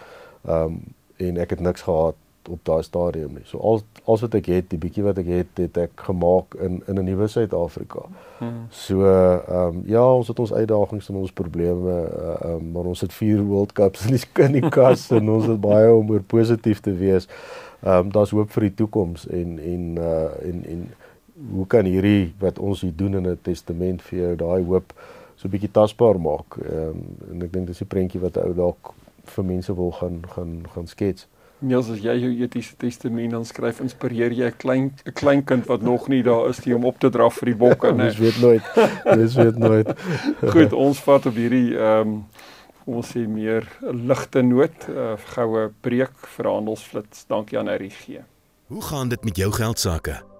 ehm 0.44 0.64
um, 0.64 0.80
en 1.16 1.36
ek 1.36 1.50
het 1.50 1.60
niks 1.60 1.82
gehad 1.82 2.16
op 2.48 2.64
daai 2.64 2.82
stadium 2.82 3.32
nie. 3.32 3.44
So 3.44 3.58
al 3.58 3.82
alles 4.04 4.20
wat 4.24 4.34
ek 4.34 4.46
het, 4.46 4.68
die 4.72 4.78
bietjie 4.80 5.04
wat 5.04 5.18
ek 5.20 5.28
het, 5.30 5.50
het 5.60 5.76
ek 5.76 6.04
gemaak 6.08 6.54
in 6.54 6.82
in 6.86 6.98
'n 6.98 7.04
nuwe 7.04 7.28
Suid-Afrika. 7.28 8.02
Hmm. 8.38 8.66
So 8.70 9.04
ehm 9.04 9.76
um, 9.76 9.82
ja, 9.86 10.04
ons 10.14 10.28
het 10.28 10.38
ons 10.38 10.52
uitdagings 10.52 11.08
en 11.08 11.14
ons 11.14 11.32
probleme, 11.32 11.92
ehm 12.40 12.50
um, 12.50 12.70
maar 12.70 12.84
ons 12.84 13.00
het 13.00 13.12
vier 13.12 13.42
World 13.42 13.72
Cups 13.72 14.06
in 14.06 14.16
die 14.16 14.24
in 14.46 14.52
die 14.52 14.68
kas 14.68 15.10
en 15.10 15.30
ons 15.30 15.46
het 15.46 15.60
baie 15.60 15.92
om 15.94 16.10
oor 16.10 16.22
positief 16.22 16.80
te 16.80 16.94
wees. 16.94 17.28
Ehm 17.82 17.98
um, 17.98 18.12
daar's 18.12 18.30
hoop 18.30 18.50
vir 18.50 18.62
die 18.62 18.74
toekoms 18.74 19.28
en 19.28 19.58
en 19.58 19.96
uh 19.96 20.48
en 20.48 20.64
en 20.64 20.90
hoe 21.54 21.66
kan 21.66 21.84
hierdie 21.84 22.34
wat 22.38 22.58
ons 22.58 22.80
hier 22.80 22.96
doen 22.96 23.14
in 23.14 23.26
'n 23.26 23.38
testament 23.42 24.02
vir 24.02 24.18
jou 24.18 24.36
daai 24.36 24.62
hoop 24.62 24.92
so 25.36 25.48
'n 25.48 25.50
bietjie 25.50 25.72
tasbaar 25.72 26.20
maak. 26.20 26.56
Ehm 26.60 26.88
um, 26.88 27.04
en 27.32 27.42
ek 27.42 27.52
dink 27.52 27.66
dis 27.66 27.80
'n 27.80 27.86
prentjie 27.86 28.20
wat 28.20 28.36
ou 28.36 28.54
dalk 28.54 28.94
vir 29.24 29.44
mense 29.44 29.74
wil 29.74 29.92
gaan 29.92 30.22
gaan 30.28 30.64
gaan 30.74 30.86
skets. 30.86 31.26
Niels 31.60 31.90
as 31.90 32.00
jy 32.00 32.14
jou 32.16 32.30
etiese 32.40 32.76
testament 32.76 33.30
dan 33.30 33.44
skryf, 33.44 33.80
inspireer 33.80 34.32
jy 34.32 34.46
'n 34.48 34.56
klein 34.56 34.92
'n 35.06 35.12
klein 35.12 35.44
kind 35.44 35.66
wat 35.66 35.82
nog 35.82 36.08
nie 36.08 36.22
daar 36.22 36.48
is 36.48 36.64
nie 36.64 36.74
om 36.74 36.84
op 36.84 36.98
te 36.98 37.10
dra 37.10 37.28
vir 37.30 37.46
die 37.46 37.56
bokke, 37.56 37.92
né? 37.92 38.04
Mens 38.04 38.18
weet 38.18 38.40
nooit. 38.40 38.62
Mens 39.04 39.34
weet 39.34 39.58
nooit. 39.58 39.88
Goed, 40.54 40.72
ons 40.72 41.00
vat 41.00 41.26
op 41.26 41.34
hierdie 41.34 41.76
ehm 41.76 42.08
um, 42.08 42.24
ons 42.86 43.06
sê 43.12 43.28
meer 43.28 43.68
ligte 43.80 44.42
noot, 44.42 44.88
'n 44.88 44.96
uh, 44.96 45.16
goue 45.34 45.70
breek 45.80 46.16
vir 46.36 46.46
handelsflits. 46.46 47.26
Dankie 47.26 47.58
aan 47.58 47.68
RG. 47.68 48.24
Hoe 48.66 48.82
gaan 48.82 49.08
dit 49.08 49.24
met 49.24 49.36
jou 49.36 49.52
geld 49.52 49.78
sake? 49.78 50.29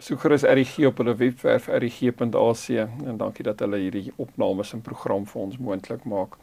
Soek 0.00 0.22
gerus 0.24 0.46
RG 0.48 0.86
op 0.88 1.00
hulle 1.02 1.12
webwerf 1.14 1.66
rg.ac 1.68 2.68
en 2.80 3.16
dankie 3.20 3.44
dat 3.44 3.60
hulle 3.60 3.76
hierdie 3.82 4.12
opnames 4.16 4.72
en 4.72 4.80
program 4.80 5.26
vir 5.28 5.40
ons 5.42 5.58
moontlik 5.60 6.06
maak. 6.08 6.38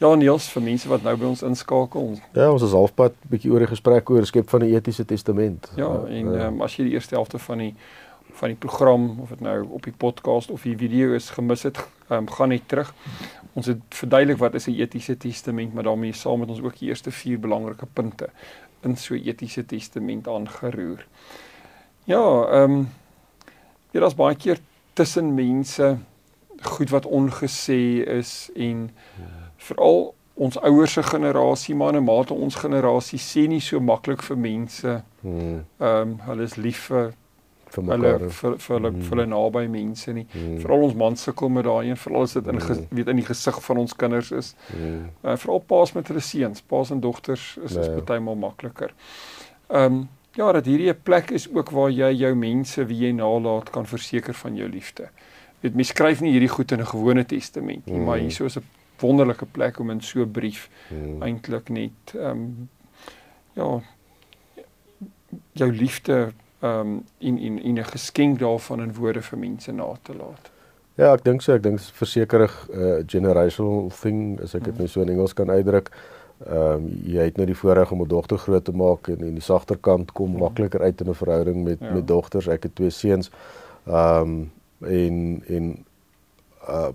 Ja 0.00 0.10
Niels, 0.18 0.48
vir 0.50 0.64
mense 0.64 0.88
wat 0.90 1.04
nou 1.06 1.12
by 1.20 1.28
ons 1.28 1.44
inskakel. 1.46 2.16
Ja, 2.34 2.48
ons 2.50 2.64
is 2.66 2.74
halfpad 2.74 3.14
bietjie 3.30 3.52
oor 3.52 3.62
die 3.62 3.68
gesprek 3.70 4.10
oor 4.10 4.26
skep 4.26 4.48
van 4.50 4.64
die 4.64 4.72
etiese 4.74 5.04
testament. 5.06 5.68
Ja, 5.78 5.90
en 6.08 6.30
uh, 6.32 6.46
um, 6.48 6.62
as 6.66 6.74
jy 6.78 6.88
die 6.88 6.96
eerste 6.96 7.14
helfte 7.14 7.38
van 7.44 7.62
die 7.62 7.74
van 8.40 8.52
die 8.52 8.58
program 8.62 9.04
of 9.22 9.30
dit 9.34 9.42
nou 9.42 9.56
op 9.76 9.86
die 9.86 9.94
podcast 9.94 10.50
of 10.54 10.62
die 10.66 10.76
video 10.78 11.12
is 11.14 11.28
gemis 11.34 11.62
het, 11.66 11.78
um, 12.14 12.26
gaan 12.30 12.50
net 12.50 12.66
terug. 12.70 12.90
Ons 13.58 13.68
het 13.70 13.82
verduidelik 14.00 14.38
wat 14.40 14.54
is 14.58 14.66
'n 14.66 14.78
etiese 14.80 15.16
testament, 15.16 15.74
maar 15.74 15.86
daarmee 15.86 16.12
saam 16.12 16.40
met 16.40 16.48
ons 16.48 16.62
ook 16.62 16.78
die 16.78 16.88
eerste 16.88 17.10
vier 17.10 17.38
belangrike 17.38 17.86
punte 17.92 18.30
in 18.82 18.96
so 18.96 19.14
etiese 19.14 19.66
testament 19.66 20.28
aangeroer. 20.28 21.06
Ja, 22.04 22.46
ehm 22.50 22.70
um, 22.70 22.88
ja, 23.90 24.00
daar's 24.00 24.14
baie 24.14 24.36
keer 24.36 24.58
tussen 24.92 25.34
mense 25.34 25.98
goed 26.62 26.90
wat 26.90 27.06
ongesê 27.06 28.04
is 28.06 28.50
en 28.54 28.90
veral 29.56 30.14
ons 30.40 30.60
ouers 30.60 30.92
se 30.92 31.02
generasie, 31.02 31.74
maar 31.74 31.92
'n 31.92 32.04
mate 32.04 32.34
ons 32.34 32.54
generasie 32.54 33.18
sê 33.18 33.48
nie 33.48 33.60
so 33.60 33.80
maklik 33.80 34.22
vir 34.22 34.38
mense. 34.38 35.02
Hmm. 35.20 35.64
Ehm 35.78 36.08
um, 36.08 36.18
hulle 36.18 36.42
is 36.42 36.56
lief 36.56 36.78
vir 36.78 37.12
vir 37.70 37.84
mekaar 37.84 38.18
vir 38.18 38.30
vir 38.30 38.58
vir 38.58 38.76
hulle, 38.76 38.90
hmm. 38.90 39.08
hulle 39.10 39.26
naby 39.26 39.66
mense 39.68 40.12
nie. 40.12 40.26
Hmm. 40.32 40.58
Veral 40.62 40.82
ons 40.82 40.94
mans 40.94 41.22
sukkel 41.22 41.48
met 41.48 41.64
daai 41.64 41.88
een, 41.88 41.96
veral 41.96 42.22
as 42.22 42.32
dit 42.32 42.46
in 42.46 42.60
hmm. 42.60 42.86
weet 42.90 43.08
in 43.08 43.20
die 43.20 43.26
gesig 43.26 43.64
van 43.64 43.76
ons 43.76 43.96
kinders 43.96 44.30
is. 44.30 44.54
Hmm. 44.72 45.10
Uh, 45.24 45.36
veral 45.36 45.60
paas 45.60 45.92
met 45.92 46.08
hulle 46.08 46.20
seuns, 46.20 46.62
paas 46.62 46.90
en 46.90 47.00
dogters 47.00 47.58
is 47.64 47.76
dit 47.76 47.92
nee. 47.94 48.02
baie 48.02 48.20
maal 48.20 48.40
makliker. 48.48 48.94
Ehm 49.68 49.84
um, 49.84 50.08
Ja, 50.38 50.52
dat 50.52 50.64
hierdie 50.64 50.90
'n 50.90 51.02
plek 51.02 51.30
is 51.30 51.48
ook 51.54 51.70
waar 51.70 51.90
jy 51.90 52.12
jou 52.12 52.34
mense 52.34 52.84
wie 52.86 52.98
jy 53.06 53.12
nalat 53.12 53.70
kan 53.70 53.86
verseker 53.86 54.34
van 54.34 54.56
jou 54.56 54.68
liefde. 54.68 55.08
Weet 55.60 55.74
mens 55.74 55.88
skryf 55.88 56.20
nie 56.20 56.30
hierdie 56.30 56.48
goed 56.48 56.72
in 56.72 56.80
'n 56.80 56.86
gewone 56.86 57.26
testament 57.26 57.86
nie, 57.86 57.98
mm. 57.98 58.04
maar 58.04 58.18
hier 58.18 58.44
is 58.44 58.56
'n 58.56 58.64
wonderlike 59.00 59.46
plek 59.46 59.78
om 59.78 59.90
in 59.90 60.00
so 60.00 60.20
'n 60.20 60.30
brief 60.30 60.70
mm. 60.90 61.22
eintlik 61.22 61.68
net 61.68 62.14
ehm 62.14 62.30
um, 62.30 62.68
ja 63.52 63.80
jou 65.52 65.72
liefde 65.72 66.32
ehm 66.60 66.80
um, 66.80 67.04
in 67.18 67.38
in 67.38 67.62
in 67.62 67.78
'n 67.78 67.84
geskenk 67.84 68.38
daarvan 68.38 68.80
in 68.80 68.94
woorde 68.94 69.22
vir 69.22 69.38
mense 69.38 69.72
na 69.72 69.98
te 70.02 70.14
laat. 70.14 70.50
Ja, 70.94 71.12
ek 71.12 71.24
dink 71.24 71.42
so, 71.42 71.54
ek 71.54 71.62
dink 71.62 71.80
versekerig 71.80 72.68
'n 72.68 72.80
uh, 72.80 73.02
generational 73.06 73.90
thing 74.00 74.40
as 74.42 74.54
ek 74.54 74.64
dit 74.64 74.72
mm. 74.72 74.78
nou 74.78 74.88
so 74.88 75.00
in 75.00 75.08
Engels 75.08 75.34
kan 75.34 75.50
uitdruk. 75.50 75.88
Ehm 75.88 76.19
um, 76.48 76.86
jy 77.04 77.26
het 77.28 77.36
nou 77.36 77.46
die 77.46 77.56
voorreg 77.56 77.90
om 77.92 78.02
'n 78.02 78.08
dogter 78.08 78.38
groot 78.38 78.64
te 78.64 78.72
maak 78.72 79.08
en 79.08 79.20
en 79.20 79.32
die 79.32 79.42
sagter 79.42 79.76
kant 79.76 80.12
kom 80.12 80.30
mm. 80.30 80.38
makliker 80.38 80.80
uit 80.80 81.00
in 81.00 81.08
'n 81.08 81.14
verhouding 81.14 81.64
met 81.64 81.78
ja. 81.80 81.92
met 81.92 82.06
dogters. 82.06 82.48
Ek 82.48 82.62
het 82.62 82.74
twee 82.74 82.90
seuns. 82.90 83.30
Ehm 83.86 84.20
um, 84.22 84.52
en 84.80 85.42
en 85.46 85.84
uh 86.68 86.88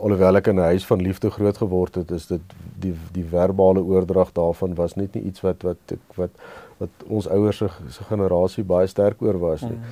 alhoewel 0.00 0.36
ek 0.36 0.46
in 0.46 0.54
'n 0.54 0.72
huis 0.72 0.86
van 0.86 1.00
liefde 1.02 1.30
groot 1.30 1.56
geword 1.56 1.94
het, 1.94 2.10
is 2.10 2.26
dit 2.26 2.40
die 2.78 2.94
die 3.12 3.24
verbale 3.24 3.82
oordrag 3.82 4.32
daarvan 4.32 4.74
was 4.74 4.94
net 4.94 5.14
nie 5.14 5.22
iets 5.22 5.40
wat 5.40 5.62
wat 5.62 5.76
ek 5.86 6.14
wat 6.14 6.30
wat 6.76 6.90
ons 7.06 7.28
ouers 7.28 7.56
se 7.56 8.04
generasie 8.08 8.64
baie 8.64 8.86
sterk 8.86 9.22
oor 9.22 9.38
was 9.38 9.60
nie. 9.60 9.70
Mm. 9.70 9.82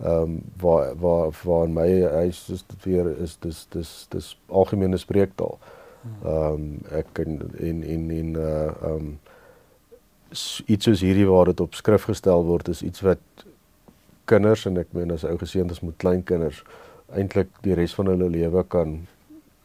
Ehm 0.00 0.22
um, 0.22 0.42
waar 0.60 0.96
waar 0.96 1.30
waar 1.44 1.64
in 1.64 1.72
my 1.72 2.02
huis 2.02 2.48
is 2.50 2.64
dit 2.66 2.84
weer 2.84 3.20
is 3.20 3.36
dis 3.40 3.66
dis 3.70 4.06
dis 4.08 4.38
algemene 4.48 4.96
spreektaal. 4.96 5.58
Ehm 5.60 5.75
Ehm 6.24 6.52
um, 6.52 6.68
ek 6.90 7.18
en 7.24 7.40
en 7.58 7.82
en 7.82 8.10
en 8.10 8.34
uh 8.34 8.66
ehm 8.66 8.92
um, 8.92 9.18
iets 10.66 10.84
soos 10.84 11.00
hierdie 11.00 11.26
waar 11.26 11.44
dit 11.52 11.60
op 11.60 11.74
skrif 11.74 12.08
gestel 12.10 12.44
word 12.44 12.68
is 12.68 12.82
iets 12.82 13.00
wat 13.00 13.44
kinders 14.24 14.66
en 14.66 14.78
ek 14.82 14.90
meen 14.90 15.12
as 15.14 15.24
ou 15.24 15.36
geseëndes 15.38 15.80
met 15.80 15.94
klein 16.02 16.24
kinders 16.26 16.64
eintlik 17.14 17.52
die 17.62 17.76
res 17.78 17.94
van 17.94 18.10
hulle 18.10 18.28
lewe 18.30 18.64
kan 18.64 18.98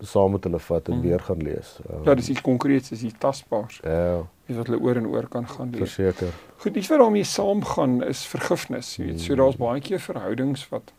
saam 0.01 0.31
met 0.35 0.45
hulle 0.47 0.59
vat 0.59 0.87
en 0.89 0.97
mm. 0.97 1.01
weer 1.01 1.19
gaan 1.19 1.41
lees. 1.45 1.75
Um, 1.89 2.03
ja, 2.05 2.15
dis 2.17 2.29
iets 2.33 2.41
konkreets, 2.41 2.89
dis 2.89 3.03
iets 3.09 3.19
tasbaars. 3.21 3.81
Ja. 3.83 4.21
Iets 4.47 4.57
wat 4.57 4.71
hulle 4.71 4.79
oor 4.81 4.97
en 4.97 5.07
oor 5.07 5.27
kan 5.29 5.47
gaan 5.47 5.69
lees. 5.69 5.93
Verseker. 5.93 6.33
Goed, 6.63 6.75
iets 6.75 6.89
wat 6.89 7.03
daarmee 7.03 7.23
saamgaan 7.23 7.99
is 8.03 8.23
vergifnis. 8.25 8.95
Jy 8.97 9.11
weet, 9.11 9.21
so 9.21 9.37
daar's 9.37 9.59
baie 9.61 9.81
keer 9.81 10.01
verhoudings 10.01 10.65
wat 10.73 10.93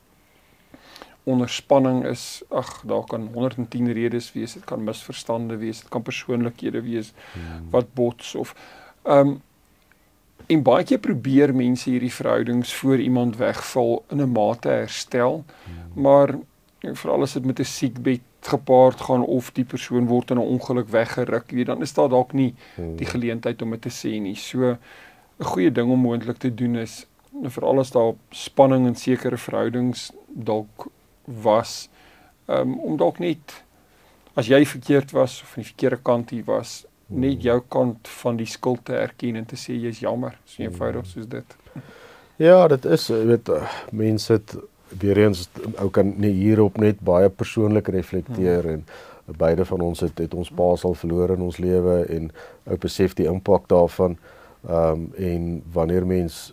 onder 1.24 1.48
spanning 1.48 2.04
is, 2.04 2.42
ag, 2.48 2.82
daar 2.86 3.04
kan 3.04 3.28
110 3.32 3.92
redes 3.92 4.32
wees, 4.32 4.52
dit 4.52 4.64
kan 4.64 4.84
misverstande 4.84 5.56
wees, 5.56 5.80
dit 5.80 5.88
kan 5.88 6.02
persoonlikhede 6.02 6.82
wees 6.82 7.12
hmm. 7.32 7.70
wat 7.70 7.94
bots 7.94 8.34
of 8.34 8.54
ehm 9.02 9.28
um, 9.28 9.40
en 10.50 10.62
baie 10.66 10.84
keer 10.84 10.98
probeer 10.98 11.52
mense 11.54 11.86
hierdie 11.90 12.12
verhoudings 12.12 12.72
voor 12.74 12.98
iemand 13.00 13.36
wegval 13.38 14.04
in 14.10 14.20
'n 14.20 14.32
mate 14.32 14.68
herstel, 14.68 15.44
hmm. 15.64 16.02
maar 16.02 16.34
veral 16.80 17.22
as 17.22 17.32
dit 17.32 17.44
met 17.44 17.60
'n 17.60 17.64
siekbed 17.64 18.20
gepaard 18.40 19.00
gaan 19.00 19.24
of 19.24 19.52
die 19.52 19.64
persoon 19.64 20.06
word 20.06 20.30
in 20.30 20.36
'n 20.36 20.50
ongeluk 20.56 20.88
weggeruk, 20.88 21.50
weet 21.50 21.66
dan 21.66 21.82
is 21.82 21.94
daar 21.94 22.08
dalk 22.08 22.32
nie 22.32 22.54
hmm. 22.74 22.96
die 22.96 23.06
geleentheid 23.06 23.62
om 23.62 23.70
dit 23.70 23.82
te 23.82 23.90
sê 23.90 24.20
nie. 24.20 24.34
So 24.34 24.58
'n 24.70 24.78
goeie 25.44 25.72
ding 25.72 25.90
om 25.90 26.00
moontlik 26.00 26.36
te 26.36 26.54
doen 26.54 26.76
is 26.76 27.06
veral 27.32 27.78
as 27.78 27.90
daar 27.90 28.12
spanning 28.30 28.86
in 28.86 28.94
sekere 28.94 29.36
verhoudings 29.36 30.10
dalk 30.26 30.90
was 31.24 31.88
um, 32.46 32.78
om 32.80 32.96
dalk 32.96 33.18
net 33.22 33.62
as 34.34 34.48
jy 34.48 34.62
verkeerd 34.66 35.12
was 35.16 35.40
of 35.42 35.54
van 35.54 35.62
die 35.62 35.70
verkeerde 35.70 36.00
kant 36.02 36.32
hier 36.34 36.46
was 36.48 36.82
net 37.06 37.36
hmm. 37.36 37.46
jou 37.46 37.58
kant 37.68 38.08
van 38.22 38.40
die 38.40 38.48
skuld 38.48 38.84
te 38.88 38.96
erken 38.96 39.36
en 39.36 39.46
te 39.48 39.58
sê 39.60 39.76
jy's 39.76 40.00
jammer 40.02 40.36
so 40.44 40.62
eenvoudig 40.64 41.06
soos 41.06 41.28
dit 41.28 41.56
ja 42.42 42.66
dit 42.72 42.90
is 42.96 43.08
jy 43.12 43.22
weet 43.34 43.50
mense 43.92 44.32
het 44.32 44.56
weer 45.00 45.22
eens 45.24 45.46
ou 45.80 45.88
kan 45.92 46.14
nie 46.20 46.32
hierop 46.36 46.78
net 46.80 47.00
baie 47.00 47.30
persoonlik 47.30 47.88
reflekteer 47.92 48.68
hmm. 48.68 48.82
en 48.82 49.36
beide 49.38 49.64
van 49.64 49.80
ons 49.80 50.00
het 50.00 50.18
het 50.18 50.34
ons 50.34 50.50
pa 50.50 50.72
sal 50.76 50.96
verloor 50.98 51.36
in 51.36 51.44
ons 51.46 51.60
lewe 51.62 52.02
en 52.12 52.30
ou 52.68 52.78
besef 52.80 53.14
die 53.18 53.28
impak 53.30 53.68
daarvan 53.72 54.18
ehm 54.62 54.92
um, 54.92 55.06
en 55.18 55.46
wanneer 55.74 56.06
mens 56.06 56.52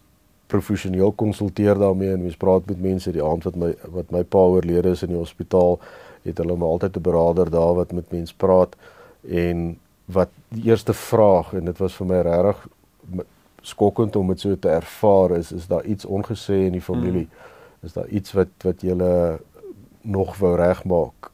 professioneel 0.50 1.12
konsulteer 1.12 1.77
daarmee 1.77 2.12
en 2.12 2.22
mens 2.22 2.38
praat 2.38 2.65
met 2.65 2.82
mense 2.82 3.12
die 3.13 3.24
aand 3.24 3.46
wat 3.48 3.56
my 3.56 3.74
wat 3.96 4.12
my 4.15 4.24
pa 4.24 4.46
oorlede 4.53 4.96
is 4.96 5.03
in 5.06 5.13
die 5.13 5.22
hospitaal 5.22 5.77
het 6.25 6.41
hulle 6.41 6.58
my 6.58 6.65
altyd 6.65 6.98
'n 6.98 7.06
beraader 7.10 7.51
daar 7.53 7.75
wat 7.82 7.91
met 7.91 8.12
mense 8.12 8.36
praat 8.36 8.75
en 9.27 9.77
wat 10.06 10.29
die 10.48 10.63
eerste 10.72 10.94
vraag 10.94 11.53
en 11.53 11.65
dit 11.65 11.77
was 11.77 11.96
vir 11.96 12.08
my 12.08 12.22
regtig 12.22 12.68
skokkend 13.62 14.15
om 14.15 14.27
dit 14.27 14.39
so 14.39 14.56
te 14.56 14.70
ervaar 14.70 15.38
is 15.38 15.51
is 15.51 15.68
daar 15.68 15.86
iets 15.86 16.06
ongesê 16.06 16.58
in 16.65 16.77
die 16.77 16.88
familie 16.91 17.27
mm. 17.27 17.86
is 17.88 17.94
daar 17.94 18.08
iets 18.08 18.32
wat 18.32 18.53
wat 18.63 18.82
julle 18.82 19.39
nog 20.01 20.38
wou 20.38 20.56
regmaak 20.56 21.32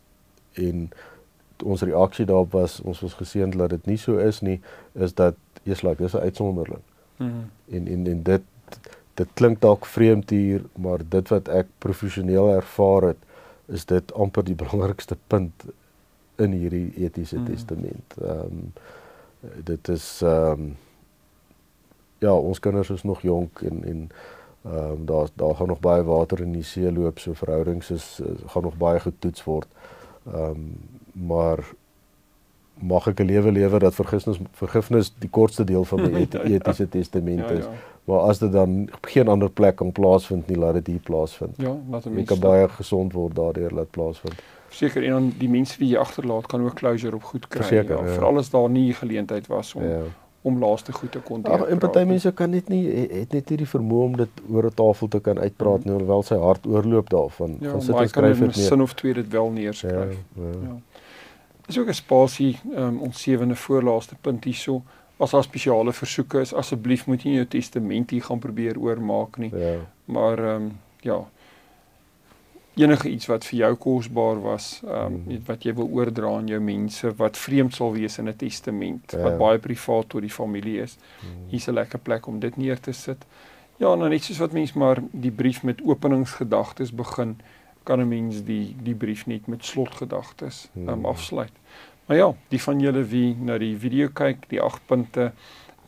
en 0.54 0.90
ons 1.64 1.82
reaksie 1.82 2.26
daarop 2.26 2.52
was 2.52 2.82
ons 2.82 3.00
was 3.00 3.14
geseënd 3.14 3.58
dat 3.58 3.70
dit 3.70 3.86
nie 3.86 3.98
so 3.98 4.18
is 4.18 4.42
nie 4.42 4.60
is 4.94 5.14
dat 5.14 5.36
eers 5.64 5.82
like 5.82 6.04
dis 6.04 6.14
'n 6.14 6.28
uitsondering 6.28 6.84
mm. 7.18 7.50
en 7.72 7.88
en 7.88 8.08
en 8.08 8.24
dit 8.24 8.44
dit 9.16 9.28
klink 9.34 9.62
dalk 9.62 9.86
vreemd 9.86 10.30
hier, 10.30 10.64
maar 10.76 11.04
dit 11.10 11.30
wat 11.32 11.48
ek 11.48 11.68
professioneel 11.84 12.50
ervaar 12.56 13.12
het, 13.12 13.22
is 13.72 13.86
dit 13.90 14.14
amper 14.14 14.46
die 14.46 14.58
belangrikste 14.64 15.18
punt 15.28 15.68
in 16.42 16.52
hierdie 16.52 16.92
etiese 17.08 17.40
mm. 17.40 17.46
testament. 17.52 18.18
Ehm 18.22 18.60
um, 18.60 18.74
dit 19.64 19.90
is 19.94 20.22
ehm 20.26 20.52
um, 20.52 20.76
ja, 22.24 22.34
ons 22.34 22.60
kinders 22.60 22.90
is 22.90 23.04
nog 23.04 23.22
jonk 23.22 23.62
en 23.62 23.84
en 23.84 24.10
ehm 24.66 24.92
um, 24.92 25.06
daar 25.06 25.30
daar 25.34 25.56
gaan 25.56 25.68
nog 25.68 25.80
baie 25.80 26.04
water 26.04 26.42
in 26.42 26.52
die 26.52 26.64
see 26.64 26.92
loop, 26.92 27.20
so 27.20 27.34
verhoudings 27.34 27.92
is, 27.92 28.20
is 28.20 28.44
gaan 28.46 28.64
nog 28.64 28.78
baie 28.78 29.00
getoets 29.00 29.44
word. 29.44 29.68
Ehm 30.26 30.50
um, 30.50 30.78
maar 31.28 31.60
mag 32.82 33.08
ek 33.08 33.20
'n 33.20 33.26
lewe 33.26 33.52
lewe 33.52 33.80
dat 33.80 33.94
vergifnis 33.96 34.38
vergifnis 34.52 35.14
die 35.20 35.30
kortste 35.30 35.64
deel 35.64 35.84
van 35.86 36.02
my 36.12 36.28
etiese 36.56 36.90
testament 36.90 37.52
is. 37.52 37.64
Ja, 37.66 37.72
ja 37.72 37.94
Maar 38.06 38.20
as 38.20 38.38
dit 38.40 38.52
dan 38.52 38.90
op 38.94 39.06
geen 39.06 39.28
ander 39.28 39.50
plek 39.50 39.76
kan 39.76 39.92
plaasvind 39.92 40.48
nie, 40.48 40.58
laat 40.58 40.74
dit 40.74 40.88
hier 40.88 41.00
plaasvind. 41.00 41.56
Ja, 41.58 41.76
laat 41.90 42.06
'n 42.06 42.14
mens 42.14 42.28
kan 42.28 42.40
baie 42.40 42.70
gesond 42.70 43.14
word 43.14 43.36
daardeur 43.36 43.72
laat 43.72 43.90
plaasvind. 43.92 44.36
seker 44.70 45.04
en 45.04 45.10
dan 45.12 45.34
die 45.40 45.50
mense 45.50 45.78
wie 45.80 45.88
jy 45.90 45.98
agterlaat 45.98 46.46
kan 46.48 46.62
ook 46.64 46.74
closure 46.76 47.16
op 47.16 47.24
goed 47.24 47.48
kry. 47.48 47.62
Verseker, 47.64 47.98
ja, 47.98 48.06
ja. 48.06 48.14
Veral 48.14 48.38
as 48.38 48.50
daar 48.50 48.70
nie 48.70 48.94
geleentheid 48.94 49.48
was 49.48 49.74
om 49.76 49.84
Ja. 49.84 50.02
om 50.42 50.60
laaste 50.60 50.92
goed 50.92 51.12
te 51.12 51.20
kon 51.20 51.44
Ag, 51.46 51.62
en 51.62 51.78
party 51.78 52.04
mense 52.04 52.32
kan 52.32 52.50
net 52.50 52.70
nie 52.70 53.08
het 53.10 53.32
net 53.34 53.50
nie 53.50 53.58
die 53.58 53.66
vermoë 53.68 54.04
om 54.04 54.16
dit 54.16 54.30
oor 54.52 54.66
'n 54.66 54.74
tafel 54.74 55.08
te 55.08 55.20
kan 55.20 55.40
uitpraat 55.40 55.86
nie, 55.86 55.94
hoewel 55.94 56.24
sy 56.24 56.36
hart 56.36 56.68
oorloop 56.68 57.10
daarvan. 57.10 57.58
ja, 57.60 57.70
gaan 57.70 57.82
sit 57.82 57.92
maar 57.92 58.02
en 58.02 58.08
jy 58.08 58.12
kan 58.12 58.24
skryf 58.24 58.38
in 58.38 58.44
'n 58.44 58.48
dit 58.48 58.56
neer. 58.58 58.66
sin 58.68 58.82
of 58.82 58.94
twee 58.94 59.14
dit 59.14 59.28
wel 59.32 59.46
Ja, 59.46 59.52
neerskryf. 59.52 60.18
ja. 60.36 60.44
Ja. 60.44 60.76
Dis 61.66 61.78
ook 61.78 61.88
'n 61.88 61.94
spasie 61.94 62.60
um, 62.76 63.00
ons 63.02 63.22
sewende 63.22 63.56
voorlaaste 63.56 64.16
punt 64.22 64.44
hierso. 64.44 64.84
As 65.18 65.32
daar 65.32 65.44
spesiale 65.44 65.94
versoeke 65.94 66.40
is, 66.40 66.54
asseblief 66.54 67.06
moet 67.08 67.22
jy 67.24 67.30
nie 67.30 67.36
jou 67.38 67.48
testament 67.48 68.10
hier 68.10 68.24
gaan 68.24 68.40
probeer 68.40 68.78
oormaak 68.80 69.38
nie. 69.38 69.52
Ja. 69.56 69.76
Maar 70.06 70.38
ehm 70.40 70.62
um, 70.62 70.80
ja. 71.02 71.26
Enige 72.76 73.10
iets 73.10 73.26
wat 73.32 73.46
vir 73.48 73.58
jou 73.60 73.76
kosbaar 73.76 74.42
was, 74.42 74.82
ehm 74.84 75.06
um, 75.06 75.24
Mm. 75.28 75.42
wat 75.46 75.64
jy 75.64 75.74
wil 75.74 75.88
oordra 75.92 76.28
aan 76.38 76.48
jou 76.48 76.60
mense 76.62 77.14
wat 77.16 77.38
vreemd 77.38 77.74
sal 77.76 77.94
wees 77.94 78.18
in 78.18 78.28
'n 78.28 78.36
testament 78.36 79.12
Ja. 79.12 79.18
wat 79.24 79.38
baie 79.38 79.58
privaat 79.60 80.10
tot 80.10 80.22
die 80.22 80.30
familie 80.30 80.82
is. 80.82 80.98
Mm. 81.22 81.50
Hier's 81.50 81.68
'n 81.68 81.74
lekker 81.74 82.00
plek 82.00 82.28
om 82.28 82.40
dit 82.40 82.58
neer 82.58 82.80
te 82.80 82.92
sit. 82.92 83.26
Ja, 83.78 83.96
dan 83.96 84.10
net 84.10 84.24
soos 84.24 84.38
wat 84.38 84.52
mens 84.52 84.74
maar 84.74 84.98
die 85.12 85.32
brief 85.32 85.64
met 85.64 85.82
openingsgedagtes 85.84 86.92
begin, 86.92 87.40
kan 87.86 88.00
'n 88.02 88.08
mens 88.10 88.44
die 88.44 88.76
die 88.84 88.96
brief 88.96 89.26
net 89.28 89.48
met 89.48 89.64
slotgedagtes 89.66 90.70
um, 90.76 90.88
Hmm. 90.90 91.06
afsluit. 91.06 91.52
Maar 92.08 92.18
ja, 92.18 92.34
die 92.50 92.62
van 92.62 92.80
julle 92.80 93.04
wie 93.10 93.36
na 93.40 93.58
die 93.58 93.78
video 93.78 94.10
kyk, 94.14 94.50
die 94.50 94.62
8 94.62 94.82
punte 94.88 95.32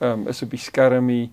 um, 0.02 0.28
is 0.28 0.42
op 0.42 0.50
die 0.50 0.60
skermie. 0.60 1.32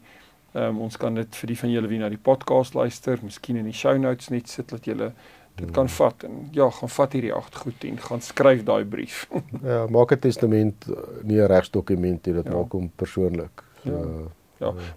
Um, 0.56 0.80
ons 0.80 0.96
kan 0.96 1.14
dit 1.14 1.36
vir 1.36 1.46
die 1.46 1.56
van 1.58 1.70
julle 1.70 1.88
wie 1.88 1.98
na 1.98 2.08
die 2.08 2.18
podcast 2.18 2.74
luister, 2.74 3.18
miskien 3.22 3.56
in 3.56 3.64
die 3.64 3.72
show 3.72 3.96
notes 3.98 4.28
net 4.30 4.48
sit 4.48 4.68
dat 4.70 4.84
julle 4.84 5.12
dit 5.56 5.70
kan 5.70 5.88
vat 5.88 6.24
en 6.24 6.48
ja, 6.52 6.70
gaan 6.70 6.88
vat 6.88 7.12
hierdie 7.12 7.32
8 7.34 7.54
goed 7.54 7.84
en 7.84 7.98
gaan 7.98 8.20
skryf 8.20 8.62
daai 8.64 8.84
brief. 8.84 9.28
Ja, 9.64 9.86
maak 9.90 10.12
'n 10.12 10.18
testament 10.18 10.84
eh, 10.88 10.94
nie 11.24 11.40
'n 11.40 11.46
regsdokument 11.46 12.26
nie, 12.26 12.34
dit 12.34 12.44
Ja. 12.46 12.52
maak 12.56 12.72
hom 12.72 12.90
persoonlik. 12.96 13.62
So, 13.84 13.90
Ja. 13.90 14.30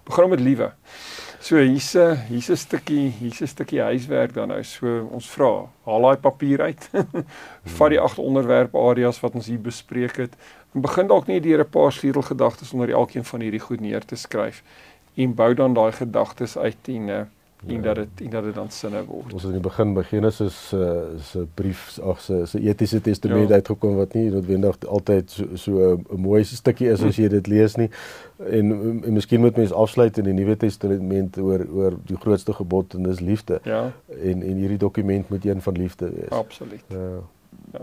Begin 0.04 0.28
met 0.28 0.40
liewe. 0.40 0.72
So 1.40 1.56
hier's 1.56 1.94
'n 1.94 2.16
hier's 2.28 2.50
'n 2.50 2.56
stukkie 2.56 3.10
hier's 3.18 3.40
'n 3.40 3.46
stukkie 3.46 3.80
huiswerk 3.80 4.34
dan 4.34 4.48
nou. 4.48 4.62
So 4.64 5.08
ons 5.10 5.30
vra, 5.30 5.68
haal 5.84 6.02
daai 6.02 6.16
papier 6.16 6.60
uit. 6.60 6.90
Vat 7.76 7.90
die 7.90 8.00
agt 8.00 8.18
onderwerp 8.18 8.74
areas 8.74 9.20
wat 9.20 9.34
ons 9.34 9.46
hier 9.46 9.60
bespreek 9.60 10.16
het. 10.16 10.36
En 10.74 10.80
begin 10.80 11.06
dalk 11.06 11.26
net 11.26 11.42
deur 11.42 11.60
'n 11.60 11.70
paar 11.70 11.92
sleutelgedagtes 11.92 12.72
onder 12.72 12.90
elkeen 12.90 13.24
van 13.24 13.40
hierdie 13.40 13.60
goed 13.60 13.80
neer 13.80 14.04
te 14.04 14.16
skryf 14.16 14.62
en 15.14 15.34
bou 15.34 15.54
dan 15.54 15.74
daai 15.74 15.92
gedagtes 15.92 16.58
uit 16.58 16.88
en 16.88 17.08
uh, 17.08 17.22
en 17.66 17.74
Ja. 17.74 17.82
dat 17.82 17.94
dit 17.96 18.08
en 18.24 18.30
dat 18.30 18.44
dit 18.44 18.54
dan 18.54 18.70
sinne 18.70 19.04
word. 19.04 19.32
Ons 19.32 19.42
het 19.42 19.52
in 19.52 19.60
die 19.60 19.68
begin 19.68 19.94
by 19.94 20.02
Genesis 20.02 20.72
uh, 20.74 21.00
se 21.20 21.46
brief 21.54 21.98
ag 22.02 22.20
se 22.20 22.46
se 22.46 22.60
etiese 22.60 23.00
testament 23.00 23.42
Ja. 23.42 23.48
ja. 23.48 23.54
uitgekom 23.54 23.96
wat 23.96 24.14
nie 24.14 24.30
noodwendig 24.30 24.76
altyd 24.86 25.30
so 25.30 25.44
so 25.54 25.96
'n 26.12 26.20
mooi 26.20 26.44
stukkie 26.44 26.88
is 26.90 27.02
as 27.02 27.16
jy 27.16 27.28
dit 27.28 27.46
lees 27.46 27.76
nie. 27.76 27.90
En, 28.50 28.70
en 29.04 29.12
miskien 29.12 29.40
moet 29.40 29.56
mens 29.56 29.72
afsluit 29.72 30.18
in 30.18 30.24
die 30.24 30.32
Nuwe 30.32 30.56
Testament 30.56 31.38
oor 31.38 31.66
oor 31.72 31.92
die 32.06 32.16
grootste 32.16 32.52
gebod 32.52 32.94
en 32.94 33.02
dis 33.02 33.20
liefde. 33.20 33.60
Ja, 33.64 33.92
En 34.22 34.42
en 34.42 34.56
hierdie 34.56 34.78
dokument 34.78 35.28
moet 35.28 35.44
een 35.44 35.62
van 35.62 35.74
liefde 35.74 36.10
wees. 36.10 36.28
absoluut. 36.30 36.84
Ja. 36.88 37.80